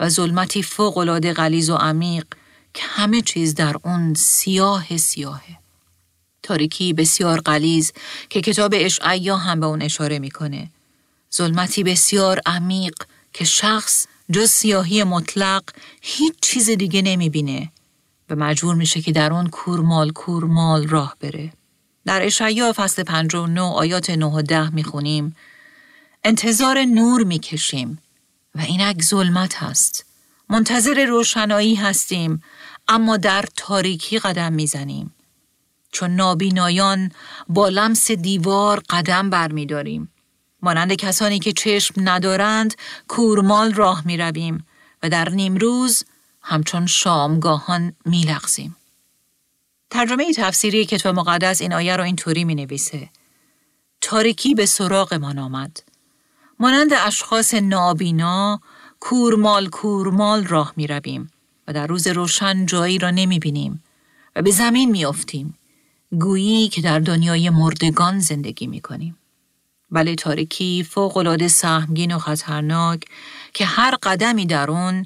و 0.00 0.08
ظلمتی 0.08 0.62
فوقالعاده 0.62 1.32
غلیظ 1.32 1.70
و 1.70 1.74
عمیق 1.74 2.26
که 2.74 2.82
همه 2.84 3.22
چیز 3.22 3.54
در 3.54 3.76
اون 3.82 4.14
سیاه 4.14 4.96
سیاهه. 4.96 5.58
تاریکی 6.42 6.92
بسیار 6.92 7.40
غلیظ 7.40 7.90
که 8.30 8.40
کتاب 8.40 8.74
اشعیا 8.76 9.36
هم 9.36 9.60
به 9.60 9.66
اون 9.66 9.82
اشاره 9.82 10.18
می‌کنه. 10.18 10.70
ظلمتی 11.34 11.82
بسیار 11.82 12.40
عمیق 12.46 12.94
که 13.32 13.44
شخص 13.44 14.06
جز 14.32 14.50
سیاهی 14.50 15.04
مطلق 15.04 15.62
هیچ 16.00 16.34
چیز 16.40 16.70
دیگه 16.70 17.02
نمی‌بینه 17.02 17.72
و 18.30 18.36
مجبور 18.36 18.74
میشه 18.74 19.00
که 19.00 19.12
در 19.12 19.32
اون 19.32 19.46
کورمال 19.46 20.10
کورمال 20.10 20.88
راه 20.88 21.16
بره. 21.20 21.52
در 22.06 22.22
اشعیا 22.26 22.72
فصل 22.76 23.02
59 23.02 23.60
آیات 23.60 24.10
9 24.10 24.26
و 24.26 24.42
10 24.42 24.70
می‌خونیم 24.70 25.36
انتظار 26.24 26.84
نور 26.84 27.24
می‌کشیم 27.24 27.98
و 28.54 28.60
اینک 28.60 29.02
ظلمت 29.02 29.54
هست. 29.54 30.04
منتظر 30.48 31.04
روشنایی 31.04 31.74
هستیم 31.74 32.42
اما 32.88 33.16
در 33.16 33.44
تاریکی 33.56 34.18
قدم 34.18 34.52
می‌زنیم. 34.52 35.14
چون 35.92 36.10
نابینایان 36.16 37.12
با 37.48 37.68
لمس 37.68 38.10
دیوار 38.10 38.82
قدم 38.90 39.30
برمیداریم. 39.30 40.12
مانند 40.62 40.92
کسانی 40.92 41.38
که 41.38 41.52
چشم 41.52 41.94
ندارند 41.96 42.74
کورمال 43.08 43.74
راه 43.74 44.02
می 44.06 44.16
رویم 44.16 44.66
و 45.02 45.08
در 45.08 45.28
نیمروز 45.28 46.04
همچون 46.42 46.86
شامگاهان 46.86 47.92
می 48.04 48.20
لغزیم. 48.20 48.76
ترجمه 49.90 50.32
تفسیری 50.34 50.86
کتاب 50.86 51.14
مقدس 51.14 51.60
این 51.60 51.72
آیه 51.72 51.96
را 51.96 52.04
اینطوری 52.04 52.44
می 52.44 52.54
نویسه. 52.54 53.08
تاریکی 54.00 54.54
به 54.54 54.66
سراغمان 54.66 55.38
آمد. 55.38 55.82
مانند 56.60 56.90
اشخاص 56.92 57.54
نابینا 57.54 58.60
کورمال 59.00 59.68
کورمال 59.68 60.46
راه 60.46 60.72
می 60.76 60.86
رویم 60.86 61.30
و 61.68 61.72
در 61.72 61.86
روز 61.86 62.06
روشن 62.06 62.66
جایی 62.66 62.98
را 62.98 63.10
نمی 63.10 63.38
بینیم 63.38 63.84
و 64.36 64.42
به 64.42 64.50
زمین 64.50 64.90
می 64.90 65.04
افتیم. 65.04 65.54
گویی 66.20 66.68
که 66.68 66.80
در 66.80 66.98
دنیای 66.98 67.50
مردگان 67.50 68.18
زندگی 68.18 68.66
می 68.66 68.80
کنیم. 68.80 69.17
بله 69.90 70.14
تاریکی 70.14 70.86
فوقلاده 70.90 71.48
سهمگین 71.48 72.14
و 72.14 72.18
خطرناک 72.18 73.04
که 73.54 73.64
هر 73.64 73.96
قدمی 74.02 74.46
در 74.46 74.70
اون 74.70 75.04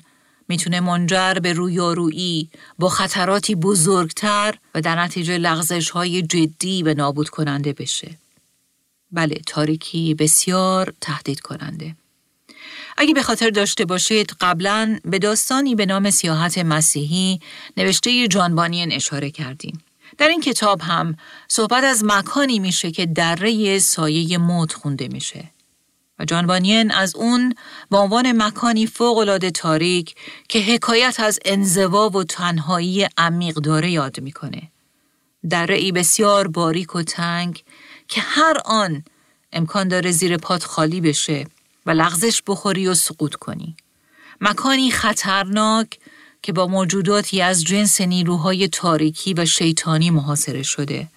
می‌تونه 0.49 0.81
منجر 0.81 1.35
به 1.35 1.53
رویارویی 1.53 2.49
با 2.79 2.89
خطراتی 2.89 3.55
بزرگتر 3.55 4.55
و 4.75 4.81
در 4.81 5.01
نتیجه 5.03 5.39
لغزش 5.39 5.91
های 5.91 6.23
جدی 6.23 6.83
و 6.83 6.95
نابود 6.95 7.29
کننده 7.29 7.73
بشه. 7.73 8.19
بله 9.13 9.41
تاریکی 9.47 10.15
بسیار 10.15 10.95
تهدید 11.01 11.41
کننده. 11.41 11.97
اگه 12.97 13.15
به 13.15 13.23
خاطر 13.23 13.51
داشته 13.51 13.85
باشید 13.85 14.33
قبلا 14.41 14.99
به 15.05 15.19
داستانی 15.19 15.75
به 15.75 15.87
نام 15.87 16.11
سیاحت 16.11 16.59
مسیحی 16.59 17.41
نوشته 17.77 18.29
جانبانین 18.29 18.93
اشاره 18.93 19.31
کردیم. 19.31 19.81
در 20.19 20.29
این 20.29 20.41
کتاب 20.41 20.81
هم 20.81 21.17
صحبت 21.49 21.85
از 21.85 22.05
مکانی 22.05 22.59
میشه 22.59 22.91
که 22.91 23.07
دره 23.07 23.79
سایه 23.79 24.39
موت 24.39 24.73
خونده 24.73 25.09
میشه. 25.09 25.51
و 26.19 26.25
جانبانین 26.25 26.91
از 26.91 27.17
اون 27.17 27.55
به 27.91 27.97
عنوان 27.97 28.43
مکانی 28.43 28.87
فوقالعاده 28.87 29.51
تاریک 29.51 30.15
که 30.49 30.59
حکایت 30.59 31.21
از 31.21 31.41
انزوا 31.45 32.09
و 32.09 32.25
تنهایی 32.25 33.09
عمیق 33.19 33.55
داره 33.55 33.91
یاد 33.91 34.21
می‌کنه. 34.21 34.63
دره 35.51 35.75
ای 35.75 35.93
بسیار 35.93 36.49
باریک 36.49 36.95
و 36.95 37.03
تنگ 37.03 37.65
که 38.09 38.21
هر 38.21 38.57
آن 38.65 39.05
امکان 39.53 39.89
داره 39.89 40.11
زیر 40.11 40.37
پات 40.37 40.65
خالی 40.65 41.01
بشه 41.01 41.47
و 41.87 41.91
لغزش 41.91 42.43
بخوری 42.47 42.89
و 42.89 42.95
سقوط 42.95 43.35
کنی. 43.35 43.77
مکانی 44.41 44.91
خطرناک 44.91 45.99
که 46.43 46.53
با 46.53 46.67
موجوداتی 46.67 47.43
از 47.43 47.65
جنس 47.65 48.01
نیروهای 48.01 48.69
تاریکی 48.69 49.35
و 49.35 49.47
شیطانی 49.47 50.11
محاصره 50.11 50.63
شده 50.63 51.09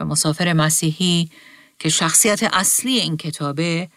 و 0.00 0.04
مسافر 0.04 0.52
مسیحی 0.52 1.30
که 1.78 1.88
شخصیت 1.88 2.42
اصلی 2.42 3.00
این 3.00 3.16
کتابه 3.16 3.88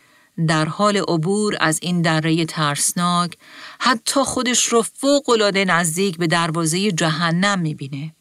در 0.48 0.66
حال 0.66 0.98
عبور 0.98 1.58
از 1.60 1.80
این 1.82 2.02
دره 2.02 2.46
ترسناک 2.46 3.38
حتی 3.80 4.24
خودش 4.24 4.66
رو 4.66 4.82
فوق 4.82 5.30
العاده 5.30 5.66
نزدیک 5.66 6.18
به 6.18 6.28
دروازه 6.28 6.92
جهنم 6.92 7.60
می‌بینه 7.60 8.16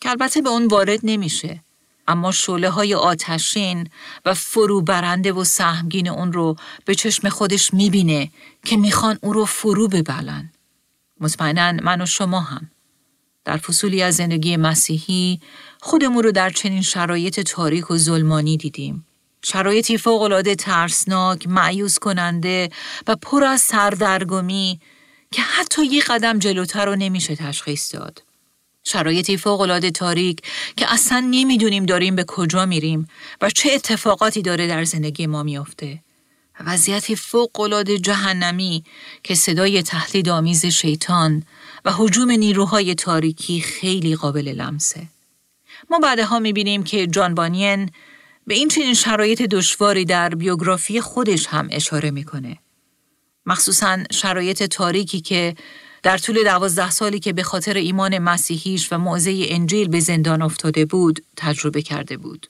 که 0.00 0.10
البته 0.10 0.42
به 0.42 0.48
اون 0.48 0.66
وارد 0.66 1.00
نمیشه 1.02 1.60
اما 2.08 2.32
شعله 2.32 2.70
های 2.70 2.94
آتشین 2.94 3.88
و 4.24 4.34
فرو 4.34 4.82
برنده 4.82 5.32
و 5.32 5.44
سهمگین 5.44 6.08
اون 6.08 6.32
رو 6.32 6.56
به 6.84 6.94
چشم 6.94 7.28
خودش 7.28 7.74
می‌بینه 7.74 8.30
که 8.64 8.76
می‌خوان 8.76 9.18
او 9.22 9.32
رو 9.32 9.44
فرو 9.44 9.88
ببلن. 9.88 10.51
مطمئنا 11.22 11.72
من 11.72 12.00
و 12.00 12.06
شما 12.06 12.40
هم. 12.40 12.70
در 13.44 13.56
فصولی 13.56 14.02
از 14.02 14.16
زندگی 14.16 14.56
مسیحی 14.56 15.40
خودمون 15.80 16.22
رو 16.22 16.32
در 16.32 16.50
چنین 16.50 16.82
شرایط 16.82 17.40
تاریک 17.40 17.90
و 17.90 17.96
ظلمانی 17.96 18.56
دیدیم. 18.56 19.06
شرایطی 19.44 19.98
فوقالعاده 19.98 20.54
ترسناک، 20.54 21.48
معیوز 21.48 21.98
کننده 21.98 22.70
و 23.06 23.16
پر 23.16 23.44
از 23.44 23.60
سردرگمی 23.60 24.80
که 25.32 25.42
حتی 25.42 25.84
یک 25.86 26.04
قدم 26.04 26.38
جلوتر 26.38 26.86
رو 26.86 26.96
نمیشه 26.96 27.36
تشخیص 27.36 27.94
داد. 27.94 28.22
شرایطی 28.84 29.36
فوقالعاده 29.36 29.90
تاریک 29.90 30.42
که 30.76 30.92
اصلا 30.92 31.26
نمی‌دونیم 31.30 31.86
داریم 31.86 32.16
به 32.16 32.24
کجا 32.24 32.66
میریم 32.66 33.08
و 33.40 33.50
چه 33.50 33.72
اتفاقاتی 33.72 34.42
داره 34.42 34.66
در 34.66 34.84
زندگی 34.84 35.26
ما 35.26 35.42
میافته. 35.42 35.98
وضعیتی 36.60 37.16
فوقالعاده 37.16 37.98
جهنمی 37.98 38.84
که 39.22 39.34
صدای 39.34 39.82
تهدید 39.82 40.28
آمیز 40.28 40.66
شیطان 40.66 41.42
و 41.84 41.92
حجوم 41.96 42.30
نیروهای 42.30 42.94
تاریکی 42.94 43.60
خیلی 43.60 44.16
قابل 44.16 44.48
لمسه. 44.48 45.06
ما 45.90 45.98
بعدها 45.98 46.38
می‌بینیم 46.38 46.82
که 46.82 47.06
جان 47.06 47.34
بانین 47.34 47.90
به 48.46 48.54
این 48.54 48.68
چنین 48.68 48.94
شرایط 48.94 49.42
دشواری 49.42 50.04
در 50.04 50.28
بیوگرافی 50.28 51.00
خودش 51.00 51.46
هم 51.46 51.68
اشاره 51.70 52.10
می‌کنه. 52.10 52.58
مخصوصا 53.46 53.98
شرایط 54.10 54.62
تاریکی 54.62 55.20
که 55.20 55.56
در 56.02 56.18
طول 56.18 56.44
دوازده 56.44 56.90
سالی 56.90 57.20
که 57.20 57.32
به 57.32 57.42
خاطر 57.42 57.74
ایمان 57.74 58.18
مسیحیش 58.18 58.92
و 58.92 58.98
موعظه 58.98 59.46
انجیل 59.48 59.88
به 59.88 60.00
زندان 60.00 60.42
افتاده 60.42 60.84
بود 60.84 61.24
تجربه 61.36 61.82
کرده 61.82 62.16
بود. 62.16 62.46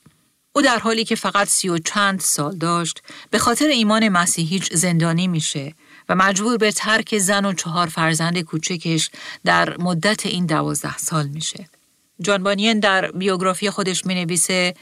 او 0.53 0.63
در 0.63 0.79
حالی 0.79 1.05
که 1.05 1.15
فقط 1.15 1.49
سی 1.49 1.69
و 1.69 1.79
چند 1.79 2.21
سال 2.21 2.57
داشت 2.57 3.03
به 3.31 3.39
خاطر 3.39 3.67
ایمان 3.67 4.09
مسیحیش 4.09 4.69
زندانی 4.73 5.29
میشه 5.29 5.75
و 6.09 6.15
مجبور 6.15 6.57
به 6.57 6.73
ترک 6.73 7.19
زن 7.19 7.45
و 7.45 7.53
چهار 7.53 7.87
فرزند 7.87 8.41
کوچکش 8.41 9.11
در 9.45 9.77
مدت 9.77 10.27
این 10.27 10.47
دوازده 10.47 10.99
سال 10.99 11.27
میشه. 11.29 11.69
جانبانین 12.21 12.81
در 12.81 13.11
بیوگرافی 13.11 13.71
خودش 13.71 14.07
می 14.07 14.15
نویسه 14.15 14.75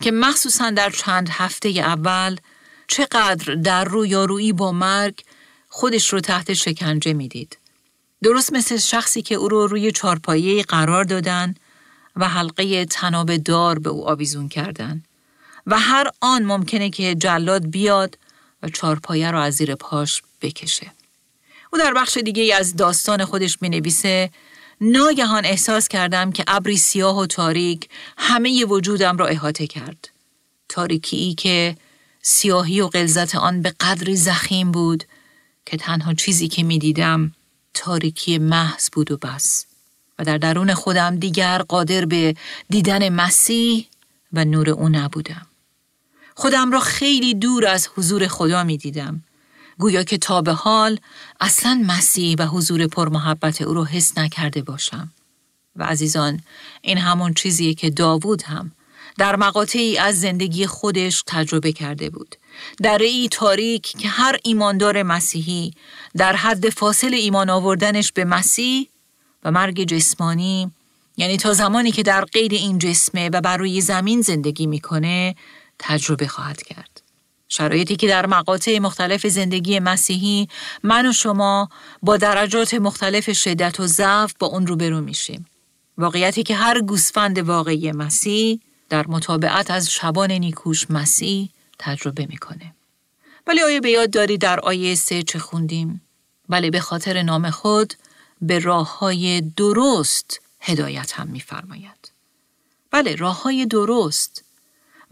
که 0.00 0.10
مخصوصا 0.10 0.70
در 0.70 0.90
چند 0.90 1.28
هفته 1.28 1.68
اول 1.68 2.36
چقدر 2.86 3.54
در 3.54 3.84
رویارویی 3.84 4.52
با 4.52 4.72
مرگ 4.72 5.20
خودش 5.68 6.12
رو 6.12 6.20
تحت 6.20 6.52
شکنجه 6.52 7.12
می‌دید. 7.12 7.58
درست 8.22 8.52
مثل 8.52 8.76
شخصی 8.76 9.22
که 9.22 9.34
او 9.34 9.48
رو 9.48 9.66
روی 9.66 9.92
چارپایه 9.92 10.62
قرار 10.62 11.04
دادن 11.04 11.54
و 12.16 12.28
حلقه 12.28 12.84
تناب 12.84 13.36
دار 13.36 13.78
به 13.78 13.90
او 13.90 14.08
آویزون 14.08 14.48
کردن 14.48 15.02
و 15.66 15.78
هر 15.78 16.10
آن 16.20 16.42
ممکنه 16.42 16.90
که 16.90 17.14
جلاد 17.14 17.70
بیاد 17.70 18.18
و 18.62 18.68
چارپایه 18.68 19.30
رو 19.30 19.38
از 19.38 19.54
زیر 19.54 19.74
پاش 19.74 20.22
بکشه. 20.42 20.92
او 21.72 21.78
در 21.78 21.94
بخش 21.94 22.16
دیگه 22.16 22.54
از 22.54 22.76
داستان 22.76 23.24
خودش 23.24 23.58
می 23.60 23.68
نویسه 23.68 24.30
ناگهان 24.80 25.44
احساس 25.44 25.88
کردم 25.88 26.32
که 26.32 26.44
ابری 26.48 26.76
سیاه 26.76 27.18
و 27.18 27.26
تاریک 27.26 27.88
همه 28.18 28.64
وجودم 28.64 29.16
را 29.16 29.26
احاطه 29.26 29.66
کرد. 29.66 30.08
تاریکی 30.68 31.16
ای 31.16 31.34
که 31.34 31.76
سیاهی 32.22 32.80
و 32.80 32.88
غلظت 32.88 33.34
آن 33.34 33.62
به 33.62 33.74
قدری 33.80 34.16
زخیم 34.16 34.72
بود 34.72 35.04
که 35.66 35.76
تنها 35.76 36.14
چیزی 36.14 36.48
که 36.48 36.62
می 36.62 36.78
دیدم 36.78 37.32
تاریکی 37.74 38.38
محض 38.38 38.88
بود 38.92 39.10
و 39.10 39.16
بس 39.16 39.66
و 40.18 40.24
در 40.24 40.38
درون 40.38 40.74
خودم 40.74 41.16
دیگر 41.16 41.58
قادر 41.58 42.04
به 42.04 42.34
دیدن 42.70 43.08
مسیح 43.08 43.86
و 44.32 44.44
نور 44.44 44.70
او 44.70 44.88
نبودم. 44.88 45.46
خودم 46.42 46.70
را 46.70 46.80
خیلی 46.80 47.34
دور 47.34 47.66
از 47.66 47.88
حضور 47.96 48.26
خدا 48.26 48.64
می 48.64 48.76
دیدم. 48.76 49.22
گویا 49.78 50.02
که 50.02 50.18
تا 50.18 50.42
به 50.42 50.52
حال 50.52 50.98
اصلا 51.40 51.84
مسیح 51.86 52.36
و 52.38 52.46
حضور 52.46 52.86
پرمحبت 52.86 53.62
او 53.62 53.74
را 53.74 53.84
حس 53.84 54.18
نکرده 54.18 54.62
باشم. 54.62 55.12
و 55.76 55.84
عزیزان 55.84 56.40
این 56.80 56.98
همون 56.98 57.34
چیزیه 57.34 57.74
که 57.74 57.90
داوود 57.90 58.42
هم 58.42 58.72
در 59.18 59.36
مقاطعی 59.36 59.98
از 59.98 60.20
زندگی 60.20 60.66
خودش 60.66 61.22
تجربه 61.26 61.72
کرده 61.72 62.10
بود. 62.10 62.36
در 62.82 62.98
ای 62.98 63.28
تاریک 63.30 63.82
که 63.82 64.08
هر 64.08 64.38
ایماندار 64.44 65.02
مسیحی 65.02 65.74
در 66.16 66.36
حد 66.36 66.70
فاصل 66.70 67.14
ایمان 67.14 67.50
آوردنش 67.50 68.12
به 68.12 68.24
مسیح 68.24 68.88
و 69.44 69.50
مرگ 69.50 69.84
جسمانی 69.84 70.70
یعنی 71.16 71.36
تا 71.36 71.52
زمانی 71.52 71.92
که 71.92 72.02
در 72.02 72.24
قید 72.24 72.52
این 72.52 72.78
جسمه 72.78 73.30
و 73.32 73.40
بر 73.40 73.56
روی 73.56 73.80
زمین 73.80 74.20
زندگی 74.20 74.66
می‌کنه 74.66 75.34
تجربه 75.82 76.28
خواهد 76.28 76.62
کرد. 76.62 77.02
شرایطی 77.48 77.96
که 77.96 78.08
در 78.08 78.26
مقاطع 78.26 78.78
مختلف 78.78 79.26
زندگی 79.26 79.80
مسیحی 79.80 80.48
من 80.82 81.06
و 81.06 81.12
شما 81.12 81.68
با 82.02 82.16
درجات 82.16 82.74
مختلف 82.74 83.32
شدت 83.32 83.80
و 83.80 83.86
ضعف 83.86 84.34
با 84.38 84.46
اون 84.46 84.66
روبرو 84.66 85.00
میشیم. 85.00 85.46
واقعیتی 85.98 86.42
که 86.42 86.54
هر 86.54 86.80
گوسفند 86.80 87.38
واقعی 87.38 87.92
مسیح 87.92 88.60
در 88.88 89.06
مطابقت 89.06 89.70
از 89.70 89.90
شبان 89.90 90.32
نیکوش 90.32 90.90
مسیح 90.90 91.50
تجربه 91.78 92.26
می‌کنه. 92.26 92.74
ولی 93.46 93.62
آیا 93.62 93.80
به 93.80 93.90
یاد 93.90 94.10
داری 94.10 94.38
در 94.38 94.60
آیه 94.60 94.94
سه 94.94 95.22
چه 95.22 95.38
خوندیم؟ 95.38 96.02
بله 96.48 96.70
به 96.70 96.80
خاطر 96.80 97.22
نام 97.22 97.50
خود 97.50 97.94
به 98.42 98.58
راه 98.58 98.98
های 98.98 99.40
درست 99.56 100.40
هدایت 100.60 101.12
هم 101.12 101.28
میفرماید. 101.28 102.12
بله 102.90 103.14
راه 103.14 103.42
های 103.42 103.66
درست. 103.66 104.44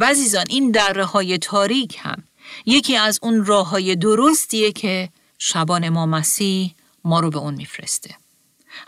و 0.01 0.05
عزیزان 0.05 0.45
این 0.49 0.71
دره 0.71 1.05
های 1.05 1.39
تاریک 1.39 1.99
هم 2.01 2.23
یکی 2.67 2.97
از 2.97 3.19
اون 3.23 3.45
راه 3.45 3.69
های 3.69 3.97
درستیه 3.97 4.73
که 4.73 5.09
شبان 5.39 5.89
ما 5.89 6.07
مسیح 6.07 6.75
ما 7.05 7.21
رو 7.21 7.31
به 7.31 7.39
اون 7.39 7.55
میفرسته. 7.55 8.15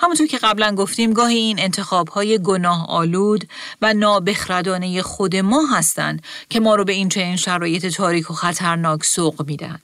همونطور 0.01 0.27
که 0.27 0.39
قبلا 0.39 0.75
گفتیم 0.75 1.13
گاهی 1.13 1.37
این 1.39 1.61
انتخاب 1.61 2.09
های 2.09 2.39
گناه 2.39 2.87
آلود 2.89 3.49
و 3.83 3.95
نابخردانه 3.95 5.03
خود 5.03 5.37
ما 5.37 5.67
هستند 5.67 6.23
که 6.51 6.61
ما 6.61 6.75
رو 6.75 6.85
به 6.85 6.93
این 6.93 7.09
چنین 7.09 7.37
شرایط 7.37 7.87
تاریک 7.87 8.31
و 8.31 8.35
خطرناک 8.35 9.05
سوق 9.05 9.47
میدن. 9.47 9.79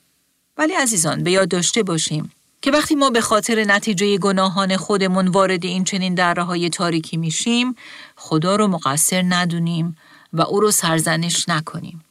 ولی 0.56 0.72
عزیزان 0.74 1.22
به 1.22 1.30
یاد 1.30 1.48
داشته 1.48 1.82
باشیم 1.82 2.32
که 2.62 2.70
وقتی 2.70 2.94
ما 2.94 3.10
به 3.10 3.20
خاطر 3.20 3.64
نتیجه 3.64 4.18
گناهان 4.18 4.76
خودمون 4.76 5.28
وارد 5.28 5.64
این 5.64 5.84
چنین 5.84 6.14
دره 6.14 6.42
های 6.42 6.70
تاریکی 6.70 7.16
میشیم 7.16 7.76
خدا 8.16 8.56
رو 8.56 8.66
مقصر 8.68 9.22
ندونیم 9.28 9.96
و 10.32 10.42
او 10.42 10.60
رو 10.60 10.70
سرزنش 10.70 11.48
نکنیم. 11.48 12.04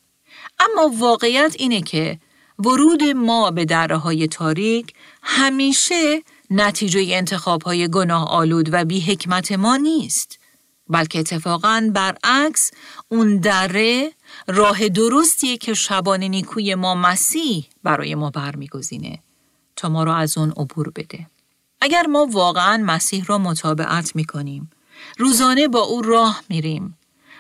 اما 0.60 0.92
واقعیت 0.98 1.56
اینه 1.60 1.82
که 1.82 2.20
ورود 2.60 3.04
ما 3.04 3.52
به 3.52 3.66
دره 3.66 3.98
های 3.98 4.28
تاریک 4.28 4.94
همیشه 5.24 6.24
نتیجه 6.50 7.06
انتخاب 7.10 7.62
های 7.62 7.88
گناه 7.88 8.28
آلود 8.30 8.70
و 8.72 8.86
بی 8.86 9.02
حکمت 9.02 9.52
ما 9.52 9.78
نیست. 9.78 10.40
بلکه 10.90 11.20
اتفاقا 11.20 11.92
برعکس 11.94 12.72
اون 13.10 13.38
دره 13.38 14.12
راه 14.48 14.90
درستیه 14.90 15.58
که 15.58 15.74
شبان 15.74 16.24
نیکوی 16.24 16.76
ما 16.76 16.96
مسیح 16.96 17.68
برای 17.84 18.16
ما 18.16 18.30
برمیگزینه 18.30 19.20
تا 19.76 19.90
ما 19.90 20.04
رو 20.04 20.12
از 20.12 20.38
اون 20.38 20.52
عبور 20.52 20.90
بده. 20.90 21.28
اگر 21.82 22.06
ما 22.08 22.28
واقعا 22.32 22.84
مسیح 22.86 23.26
را 23.26 23.38
مطابقت 23.38 24.16
می‌کنیم، 24.16 24.72
روزانه 25.18 25.68
با 25.68 25.80
او 25.80 26.02
راه 26.02 26.42
میریم، 26.50 26.98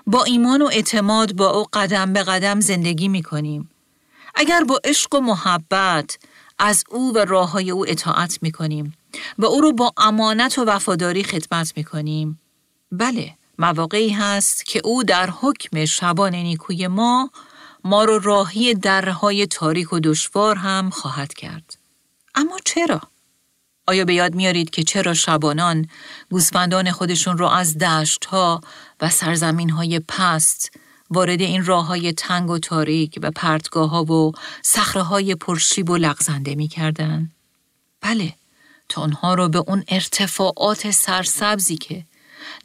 با 0.07 0.23
ایمان 0.23 0.61
و 0.61 0.65
اعتماد 0.65 1.35
با 1.35 1.49
او 1.49 1.65
قدم 1.73 2.13
به 2.13 2.23
قدم 2.23 2.59
زندگی 2.59 3.07
می 3.07 3.23
کنیم. 3.23 3.69
اگر 4.35 4.63
با 4.63 4.79
عشق 4.83 5.15
و 5.15 5.19
محبت 5.19 6.17
از 6.59 6.83
او 6.89 7.13
و 7.15 7.17
راه 7.17 7.51
های 7.51 7.71
او 7.71 7.89
اطاعت 7.89 8.39
می 8.41 8.51
کنیم 8.51 8.93
و 9.37 9.45
او 9.45 9.61
رو 9.61 9.73
با 9.73 9.93
امانت 9.97 10.59
و 10.59 10.65
وفاداری 10.65 11.23
خدمت 11.23 11.73
می 11.75 11.83
کنیم. 11.83 12.39
بله، 12.91 13.33
مواقعی 13.59 14.09
هست 14.09 14.65
که 14.65 14.81
او 14.83 15.03
در 15.03 15.29
حکم 15.29 15.85
شبان 15.85 16.35
نیکوی 16.35 16.87
ما 16.87 17.31
ما 17.83 18.03
رو 18.03 18.19
راهی 18.19 18.73
درهای 18.73 19.47
تاریک 19.47 19.93
و 19.93 19.99
دشوار 19.99 20.55
هم 20.55 20.89
خواهد 20.89 21.33
کرد. 21.33 21.77
اما 22.35 22.57
چرا؟ 22.65 23.01
آیا 23.87 24.05
به 24.05 24.13
یاد 24.13 24.35
میارید 24.35 24.69
که 24.69 24.83
چرا 24.83 25.13
شبانان 25.13 25.87
گوسفندان 26.29 26.91
خودشون 26.91 27.37
رو 27.37 27.47
از 27.47 27.77
دشت 27.77 28.25
ها 28.25 28.61
و 29.01 29.09
سرزمین 29.09 29.69
های 29.69 29.99
پست 29.99 30.71
وارد 31.09 31.41
این 31.41 31.65
راه 31.65 31.85
های 31.85 32.13
تنگ 32.13 32.49
و 32.49 32.59
تاریک 32.59 33.19
و 33.21 33.31
پرتگاه 33.31 33.89
ها 33.89 34.03
و 34.03 34.31
سخره 34.61 35.01
های 35.01 35.35
پرشیب 35.35 35.89
و 35.89 35.97
لغزنده 35.97 36.55
می 36.55 36.67
کردن؟ 36.67 37.31
بله، 38.01 38.33
تا 38.89 39.01
اونها 39.01 39.33
رو 39.33 39.49
به 39.49 39.59
اون 39.59 39.83
ارتفاعات 39.87 40.91
سرسبزی 40.91 41.77
که 41.77 42.03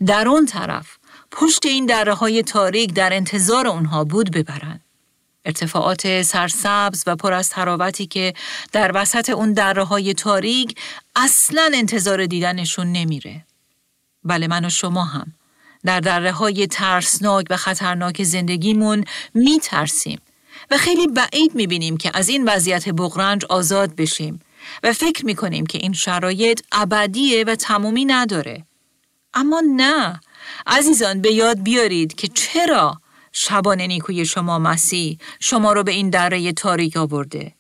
در 0.07 0.29
اون 0.29 0.47
طرف 0.47 0.87
پشت 1.31 1.67
این 1.67 1.87
دره 1.87 2.15
های 2.15 2.43
تاریک 2.43 2.93
در 2.95 3.13
انتظار 3.13 3.67
اونها 3.67 4.05
بود 4.05 4.31
ببرند. 4.31 4.81
ارتفاعات 5.45 6.23
سرسبز 6.23 7.05
و 7.07 7.17
پر 7.17 7.33
از 7.33 7.51
تراوتی 7.51 8.07
که 8.07 8.35
در 8.73 8.91
وسط 8.95 9.31
اون 9.31 9.53
دره 9.53 9.85
های 9.85 10.15
تاریک 10.15 10.75
اصلا 11.17 11.71
انتظار 11.75 12.27
دیدنشون 12.27 12.93
نمیره. 12.93 13.45
بله 14.25 14.47
من 14.47 14.65
و 14.65 14.71
شما 14.71 15.05
هم 15.05 15.33
در 15.85 16.01
دره 16.01 16.33
های 16.33 16.67
ترسناک 16.67 17.47
و 17.51 17.57
خطرناک 17.57 18.23
زندگیمون 18.23 19.05
میترسیم 19.35 20.21
و 20.71 20.77
خیلی 20.77 21.07
بعید 21.07 21.55
می‌بینیم 21.55 21.97
که 21.97 22.11
از 22.15 22.29
این 22.29 22.49
وضعیت 22.49 22.89
بغرنج 22.89 23.45
آزاد 23.45 23.97
بشیم 23.97 24.41
و 24.83 24.93
فکر 24.93 25.27
می‌کنیم 25.27 25.67
که 25.67 25.79
این 25.79 25.93
شرایط 25.93 26.61
ابدیه 26.73 27.45
و 27.45 27.55
تمومی 27.55 28.05
نداره. 28.05 28.65
اما 29.35 29.63
نه 29.77 30.21
عزیزان 30.67 31.21
به 31.21 31.33
یاد 31.33 31.63
بیارید 31.63 32.15
که 32.15 32.29
چرا 32.29 33.01
شبان 33.33 33.81
نیکوی 33.81 34.27
شما 34.27 34.59
مسیح 34.59 35.19
شما 35.41 35.73
رو 35.73 35.83
به 35.83 35.93
این 35.93 36.11
دره 36.11 36.53
تاریک 36.53 36.97
آورده 36.97 37.53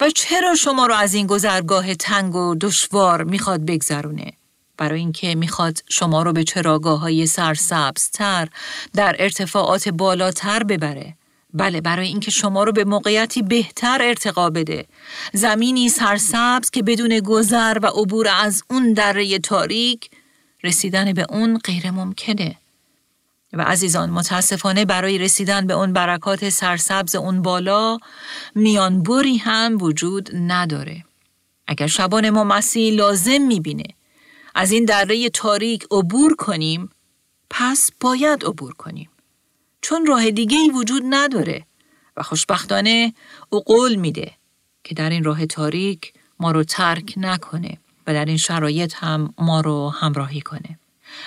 و 0.00 0.10
چرا 0.10 0.54
شما 0.54 0.86
رو 0.86 0.94
از 0.94 1.14
این 1.14 1.26
گذرگاه 1.26 1.94
تنگ 1.94 2.34
و 2.34 2.54
دشوار 2.60 3.24
می‌خواد 3.24 3.60
بگذرونه؟ 3.60 4.32
برای 4.76 5.00
اینکه 5.00 5.34
می‌خواد 5.34 5.78
شما 5.88 6.22
رو 6.22 6.32
به 6.32 6.44
چراگاه 6.44 7.00
های 7.00 7.26
سرسبزتر 7.26 8.48
در 8.94 9.16
ارتفاعات 9.18 9.88
بالاتر 9.88 10.62
ببره. 10.62 11.14
بله 11.54 11.80
برای 11.80 12.08
اینکه 12.08 12.30
شما 12.30 12.64
رو 12.64 12.72
به 12.72 12.84
موقعیتی 12.84 13.42
بهتر 13.42 14.02
ارتقا 14.02 14.50
بده. 14.50 14.86
زمینی 15.32 15.88
سرسبز 15.88 16.70
که 16.70 16.82
بدون 16.82 17.20
گذر 17.20 17.78
و 17.82 17.86
عبور 17.86 18.28
از 18.40 18.62
اون 18.70 18.92
دره 18.92 19.38
تاریک 19.38 20.10
رسیدن 20.64 21.12
به 21.12 21.26
اون 21.28 21.58
غیر 21.58 21.90
ممکنه 21.90 22.56
و 23.52 23.62
عزیزان 23.62 24.10
متاسفانه 24.10 24.84
برای 24.84 25.18
رسیدن 25.18 25.66
به 25.66 25.74
اون 25.74 25.92
برکات 25.92 26.48
سرسبز 26.48 27.14
اون 27.14 27.42
بالا 27.42 27.98
میانبری 28.54 29.36
هم 29.36 29.78
وجود 29.80 30.30
نداره. 30.34 31.04
اگر 31.66 31.86
شبان 31.86 32.30
ما 32.30 32.44
مسیح 32.44 32.94
لازم 32.94 33.42
می‌بینه 33.42 33.84
از 34.54 34.72
این 34.72 34.84
دره 34.84 35.28
تاریک 35.28 35.86
عبور 35.90 36.36
کنیم 36.36 36.90
پس 37.50 37.90
باید 38.00 38.44
عبور 38.44 38.72
کنیم. 38.72 39.10
چون 39.82 40.06
راه 40.06 40.30
دیگه 40.30 40.58
ای 40.58 40.70
وجود 40.70 41.02
نداره 41.10 41.66
و 42.16 42.22
خوشبختانه 42.22 43.14
او 43.50 43.60
قول 43.60 43.94
میده 43.94 44.32
که 44.84 44.94
در 44.94 45.10
این 45.10 45.24
راه 45.24 45.46
تاریک 45.46 46.12
ما 46.40 46.50
رو 46.50 46.64
ترک 46.64 47.14
نکنه 47.16 47.78
و 48.06 48.12
در 48.12 48.24
این 48.24 48.36
شرایط 48.36 48.94
هم 48.96 49.34
ما 49.38 49.60
رو 49.60 49.88
همراهی 49.88 50.40
کنه. 50.40 50.78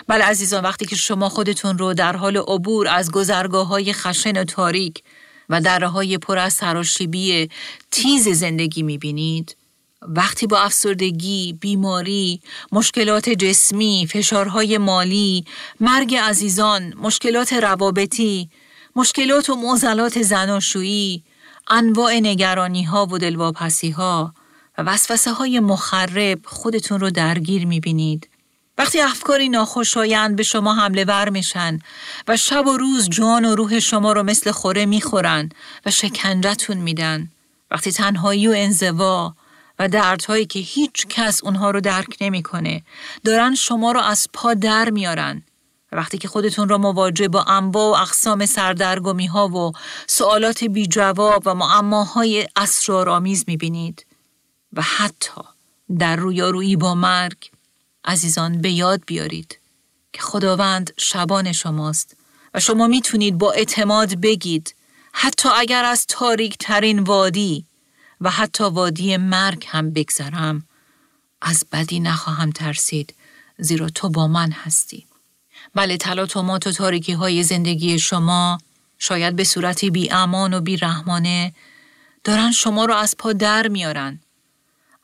بله 0.07 0.23
عزیزان 0.23 0.63
وقتی 0.63 0.85
که 0.85 0.95
شما 0.95 1.29
خودتون 1.29 1.77
رو 1.77 1.93
در 1.93 2.15
حال 2.15 2.37
عبور 2.37 2.87
از 2.87 3.11
گذرگاه 3.11 3.67
های 3.67 3.93
خشن 3.93 4.41
و 4.41 4.43
تاریک 4.43 5.03
و 5.49 5.61
دره 5.61 5.87
های 5.87 6.17
پر 6.17 6.37
از 6.37 6.53
سراشیبی 6.53 7.49
تیز 7.91 8.27
زندگی 8.27 8.83
می‌بینید 8.83 9.57
وقتی 10.01 10.47
با 10.47 10.59
افسردگی، 10.59 11.53
بیماری، 11.53 12.41
مشکلات 12.71 13.29
جسمی، 13.29 14.07
فشارهای 14.09 14.77
مالی، 14.77 15.45
مرگ 15.79 16.15
عزیزان، 16.15 16.93
مشکلات 16.97 17.53
روابطی، 17.53 18.49
مشکلات 18.95 19.49
و 19.49 19.55
معضلات 19.55 20.21
زناشویی، 20.21 21.23
انواع 21.69 22.13
نگرانی 22.13 22.83
ها 22.83 23.05
و 23.11 23.17
دلواپسی 23.17 23.89
ها 23.89 24.33
و 24.77 24.81
وسوسه 24.81 25.31
های 25.31 25.59
مخرب 25.59 26.39
خودتون 26.45 26.99
رو 26.99 27.09
درگیر 27.09 27.67
می‌بینید. 27.67 28.30
وقتی 28.77 29.01
افکاری 29.01 29.49
ناخوشایند 29.49 30.35
به 30.35 30.43
شما 30.43 30.73
حمله 30.75 31.05
ور 31.05 31.29
میشن 31.29 31.79
و 32.27 32.37
شب 32.37 32.67
و 32.67 32.77
روز 32.77 33.09
جان 33.09 33.45
و 33.45 33.55
روح 33.55 33.79
شما 33.79 34.13
رو 34.13 34.23
مثل 34.23 34.51
خوره 34.51 34.85
می‌خورن 34.85 35.49
و 35.85 35.91
شکنجتون 35.91 36.77
میدن 36.77 37.29
وقتی 37.71 37.91
تنهایی 37.91 38.47
و 38.47 38.53
انزوا 38.55 39.35
و 39.79 39.87
دردهایی 39.87 40.45
که 40.45 40.59
هیچ 40.59 41.07
کس 41.07 41.43
اونها 41.43 41.71
رو 41.71 41.81
درک 41.81 42.17
نمی‌کنه 42.21 42.83
دارن 43.23 43.55
شما 43.55 43.91
رو 43.91 43.99
از 43.99 44.27
پا 44.33 44.53
در 44.53 44.89
میارن. 44.89 45.43
و 45.91 45.95
وقتی 45.95 46.17
که 46.17 46.27
خودتون 46.27 46.69
رو 46.69 46.77
مواجه 46.77 47.27
با 47.27 47.43
انواع 47.43 47.91
و 47.91 48.01
اقسام 48.01 48.45
سردرگمی 48.45 49.25
ها 49.25 49.47
و 49.47 49.71
سوالات 50.07 50.63
بی 50.63 50.87
جواب 50.87 51.43
و 51.45 51.53
معماهای 51.53 52.47
اسرارآمیز 52.55 53.43
می‌بینید 53.47 54.05
و 54.73 54.81
حتی 54.81 55.41
در 55.99 56.15
رویارویی 56.15 56.75
با 56.75 56.95
مرگ 56.95 57.51
عزیزان 58.05 58.61
به 58.61 58.71
یاد 58.71 59.01
بیارید 59.07 59.59
که 60.13 60.21
خداوند 60.21 60.93
شبان 60.97 61.51
شماست 61.51 62.17
و 62.53 62.59
شما 62.59 62.87
می‌تونید 62.87 63.37
با 63.37 63.51
اعتماد 63.51 64.21
بگید 64.21 64.75
حتی 65.13 65.49
اگر 65.55 65.85
از 65.85 66.05
تاریک 66.07 66.57
ترین 66.57 66.99
وادی 66.99 67.65
و 68.21 68.29
حتی 68.29 68.63
وادی 68.63 69.17
مرگ 69.17 69.65
هم 69.69 69.91
بگذرم 69.91 70.67
از 71.41 71.65
بدی 71.71 71.99
نخواهم 71.99 72.49
ترسید 72.49 73.15
زیرا 73.57 73.89
تو 73.89 74.09
با 74.09 74.27
من 74.27 74.51
هستی. 74.51 75.07
بله 75.75 75.97
تلاطمات 75.97 76.67
و 76.67 76.71
تاریکی 76.71 77.13
های 77.13 77.43
زندگی 77.43 77.99
شما 77.99 78.57
شاید 78.97 79.35
به 79.35 79.43
صورتی 79.43 79.89
بی 79.89 80.11
امان 80.11 80.53
و 80.53 80.61
بی 80.61 80.77
رحمانه 80.77 81.53
دارن 82.23 82.51
شما 82.51 82.85
رو 82.85 82.93
از 82.93 83.15
پا 83.17 83.33
در 83.33 83.67
میارن 83.67 84.19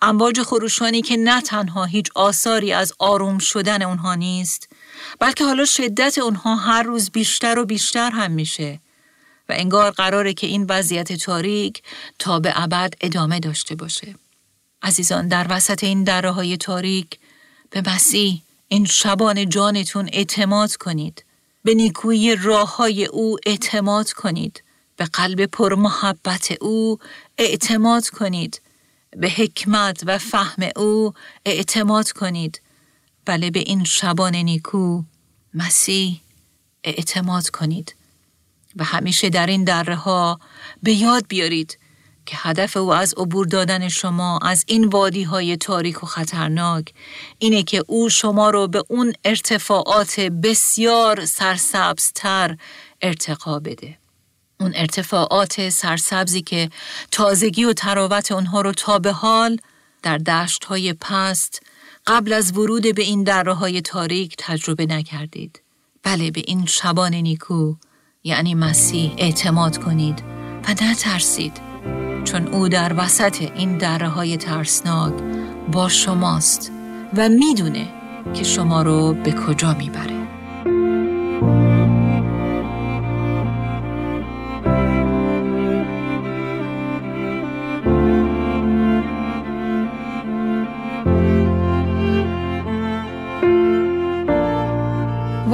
امواج 0.01 0.41
خروشانی 0.41 1.01
که 1.01 1.17
نه 1.17 1.41
تنها 1.41 1.85
هیچ 1.85 2.09
آثاری 2.15 2.73
از 2.73 2.93
آروم 2.99 3.37
شدن 3.37 3.81
اونها 3.81 4.15
نیست 4.15 4.69
بلکه 5.19 5.45
حالا 5.45 5.65
شدت 5.65 6.17
اونها 6.17 6.55
هر 6.55 6.83
روز 6.83 7.09
بیشتر 7.09 7.59
و 7.59 7.65
بیشتر 7.65 8.11
هم 8.11 8.31
میشه 8.31 8.79
و 9.49 9.53
انگار 9.55 9.91
قراره 9.91 10.33
که 10.33 10.47
این 10.47 10.65
وضعیت 10.69 11.13
تاریک 11.13 11.83
تا 12.19 12.39
به 12.39 12.53
ابد 12.55 12.93
ادامه 13.01 13.39
داشته 13.39 13.75
باشه. 13.75 14.15
عزیزان 14.81 15.27
در 15.27 15.47
وسط 15.49 15.83
این 15.83 16.03
دره 16.03 16.31
های 16.31 16.57
تاریک 16.57 17.19
به 17.69 17.83
مسیح 17.87 18.41
این 18.67 18.85
شبان 18.85 19.49
جانتون 19.49 20.09
اعتماد 20.13 20.75
کنید. 20.75 21.23
به 21.63 21.73
نیکویی 21.73 22.35
راه 22.35 22.75
های 22.75 23.05
او 23.05 23.37
اعتماد 23.45 24.11
کنید. 24.11 24.63
به 24.97 25.05
قلب 25.05 25.45
پر 25.45 25.75
محبت 25.75 26.51
او 26.61 26.99
اعتماد 27.37 28.09
کنید. 28.09 28.61
به 29.17 29.29
حکمت 29.29 30.03
و 30.05 30.17
فهم 30.17 30.69
او 30.75 31.13
اعتماد 31.45 32.11
کنید 32.11 32.61
بله 33.25 33.51
به 33.51 33.59
این 33.59 33.83
شبان 33.83 34.35
نیکو 34.35 35.03
مسیح 35.53 36.21
اعتماد 36.83 37.49
کنید 37.49 37.95
و 38.75 38.83
همیشه 38.83 39.29
در 39.29 39.47
این 39.47 39.63
دره 39.63 39.95
ها 39.95 40.39
به 40.83 40.93
یاد 40.93 41.27
بیارید 41.27 41.77
که 42.25 42.37
هدف 42.39 42.77
او 42.77 42.93
از 42.93 43.13
عبور 43.17 43.45
دادن 43.45 43.87
شما 43.87 44.37
از 44.37 44.65
این 44.67 44.87
وادی 44.87 45.23
های 45.23 45.57
تاریک 45.57 46.03
و 46.03 46.05
خطرناک 46.05 46.93
اینه 47.39 47.63
که 47.63 47.83
او 47.87 48.09
شما 48.09 48.49
رو 48.49 48.67
به 48.67 48.83
اون 48.87 49.13
ارتفاعات 49.25 50.19
بسیار 50.19 51.25
سرسبزتر 51.25 52.57
ارتقا 53.01 53.59
بده. 53.59 53.97
اون 54.67 54.75
ارتفاعات 54.75 55.69
سرسبزی 55.69 56.41
که 56.41 56.69
تازگی 57.11 57.63
و 57.63 57.73
تراوت 57.73 58.31
اونها 58.31 58.61
رو 58.61 58.71
تا 58.71 58.99
به 58.99 59.11
حال 59.11 59.57
در 60.03 60.17
دشت 60.17 60.65
های 60.65 60.93
پست 60.93 61.61
قبل 62.07 62.33
از 62.33 62.57
ورود 62.57 62.95
به 62.95 63.01
این 63.01 63.23
دره 63.23 63.53
های 63.53 63.81
تاریک 63.81 64.35
تجربه 64.37 64.85
نکردید. 64.85 65.61
بله 66.03 66.31
به 66.31 66.41
این 66.47 66.65
شبان 66.65 67.13
نیکو 67.13 67.75
یعنی 68.23 68.55
مسیح 68.55 69.13
اعتماد 69.17 69.77
کنید 69.77 70.23
و 70.67 70.71
نترسید 70.71 71.61
چون 72.23 72.47
او 72.47 72.69
در 72.69 72.93
وسط 72.97 73.41
این 73.41 73.77
دره 73.77 74.07
های 74.07 74.37
ترسناک 74.37 75.13
با 75.71 75.89
شماست 75.89 76.71
و 77.17 77.29
می‌دونه 77.29 77.87
که 78.33 78.43
شما 78.43 78.81
رو 78.81 79.13
به 79.13 79.31
کجا 79.31 79.73
می‌بره. 79.73 80.16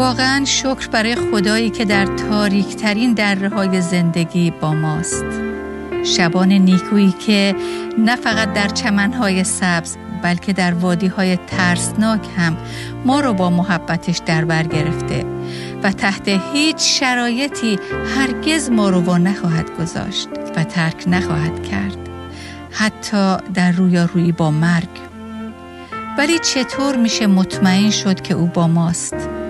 واقعا 0.03 0.45
شکر 0.45 0.87
برای 0.91 1.15
خدایی 1.15 1.69
که 1.69 1.85
در 1.85 2.05
تاریک 2.05 2.75
ترین 2.75 3.13
دره 3.13 3.49
های 3.49 3.81
زندگی 3.81 4.51
با 4.51 4.73
ماست. 4.73 5.25
شبان 6.03 6.51
نیکویی 6.51 7.11
که 7.11 7.55
نه 7.97 8.15
فقط 8.15 8.53
در 8.53 8.67
چمنهای 8.67 9.43
سبز 9.43 9.97
بلکه 10.23 10.53
در 10.53 10.73
وادی 10.73 11.07
های 11.07 11.37
ترسناک 11.37 12.27
هم 12.37 12.57
ما 13.05 13.19
رو 13.19 13.33
با 13.33 13.49
محبتش 13.49 14.21
در 14.25 14.45
بر 14.45 14.63
گرفته 14.63 15.25
و 15.83 15.91
تحت 15.91 16.27
هیچ 16.53 16.77
شرایطی 16.99 17.79
هرگز 18.17 18.69
ما 18.69 18.89
رو 18.89 19.01
با 19.01 19.17
نخواهد 19.17 19.77
گذاشت 19.79 20.29
و 20.55 20.63
ترک 20.63 21.03
نخواهد 21.07 21.63
کرد. 21.63 21.97
حتی 22.71 23.37
در 23.53 23.71
رویارویی 23.71 24.31
با 24.31 24.51
مرگ. 24.51 24.89
ولی 26.17 26.39
چطور 26.39 26.95
میشه 26.95 27.27
مطمئن 27.27 27.89
شد 27.89 28.21
که 28.21 28.33
او 28.33 28.47
با 28.47 28.67
ماست؟ 28.67 29.42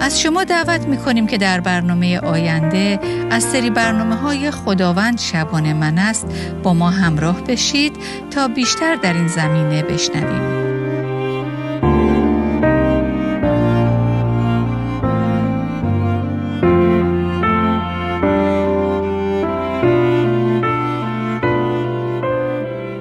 از 0.00 0.20
شما 0.20 0.44
دعوت 0.44 0.86
می‌کنیم 0.86 1.26
که 1.26 1.38
در 1.38 1.60
برنامه 1.60 2.18
آینده 2.18 2.98
از 3.30 3.42
سری 3.42 3.70
برنامه 3.70 4.16
های 4.16 4.50
خداوند 4.50 5.18
شبان 5.18 5.72
من 5.72 5.98
است 5.98 6.26
با 6.62 6.74
ما 6.74 6.90
همراه 6.90 7.40
بشید 7.40 7.96
تا 8.30 8.48
بیشتر 8.48 8.94
در 8.94 9.12
این 9.12 9.28
زمینه 9.28 9.82
بشنویم. 9.82 10.64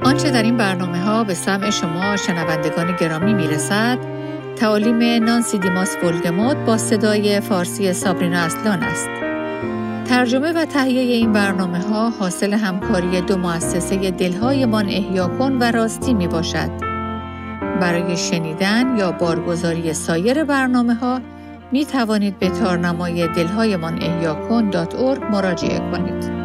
آنچه 0.03 0.31
در 0.31 0.43
این 0.43 0.57
برنامه 0.57 1.01
ها 1.01 1.23
به 1.23 1.33
سمع 1.33 1.69
شما 1.69 2.17
شنوندگان 2.17 2.95
گرامی 2.95 3.33
می‌رسد 3.33 4.22
تعالیم 4.63 5.23
نانسی 5.23 5.57
دیماس 5.57 5.95
ولگموت 6.03 6.57
با 6.57 6.77
صدای 6.77 7.39
فارسی 7.39 7.93
سابرینا 7.93 8.39
اصلان 8.39 8.83
است. 8.83 9.09
ترجمه 10.09 10.51
و 10.53 10.65
تهیه 10.65 11.01
این 11.01 11.31
برنامه 11.31 11.79
ها 11.79 12.09
حاصل 12.09 12.53
همکاری 12.53 13.21
دو 13.21 13.37
مؤسسه 13.37 14.11
دلهایمان 14.11 14.85
احیا 14.85 15.27
کن 15.27 15.57
و 15.59 15.71
راستی 15.71 16.13
می 16.13 16.27
باشد. 16.27 16.69
برای 17.81 18.17
شنیدن 18.17 18.97
یا 18.97 19.11
بارگزاری 19.11 19.93
سایر 19.93 20.43
برنامه 20.43 20.93
ها 20.93 21.21
می 21.71 21.85
توانید 21.85 22.39
به 22.39 22.49
تارنمای 22.49 23.27
دلهایمان 23.27 24.03
احیا 24.03 24.33
کن 24.33 24.69
مراجعه 25.31 25.79
کنید. 25.91 26.42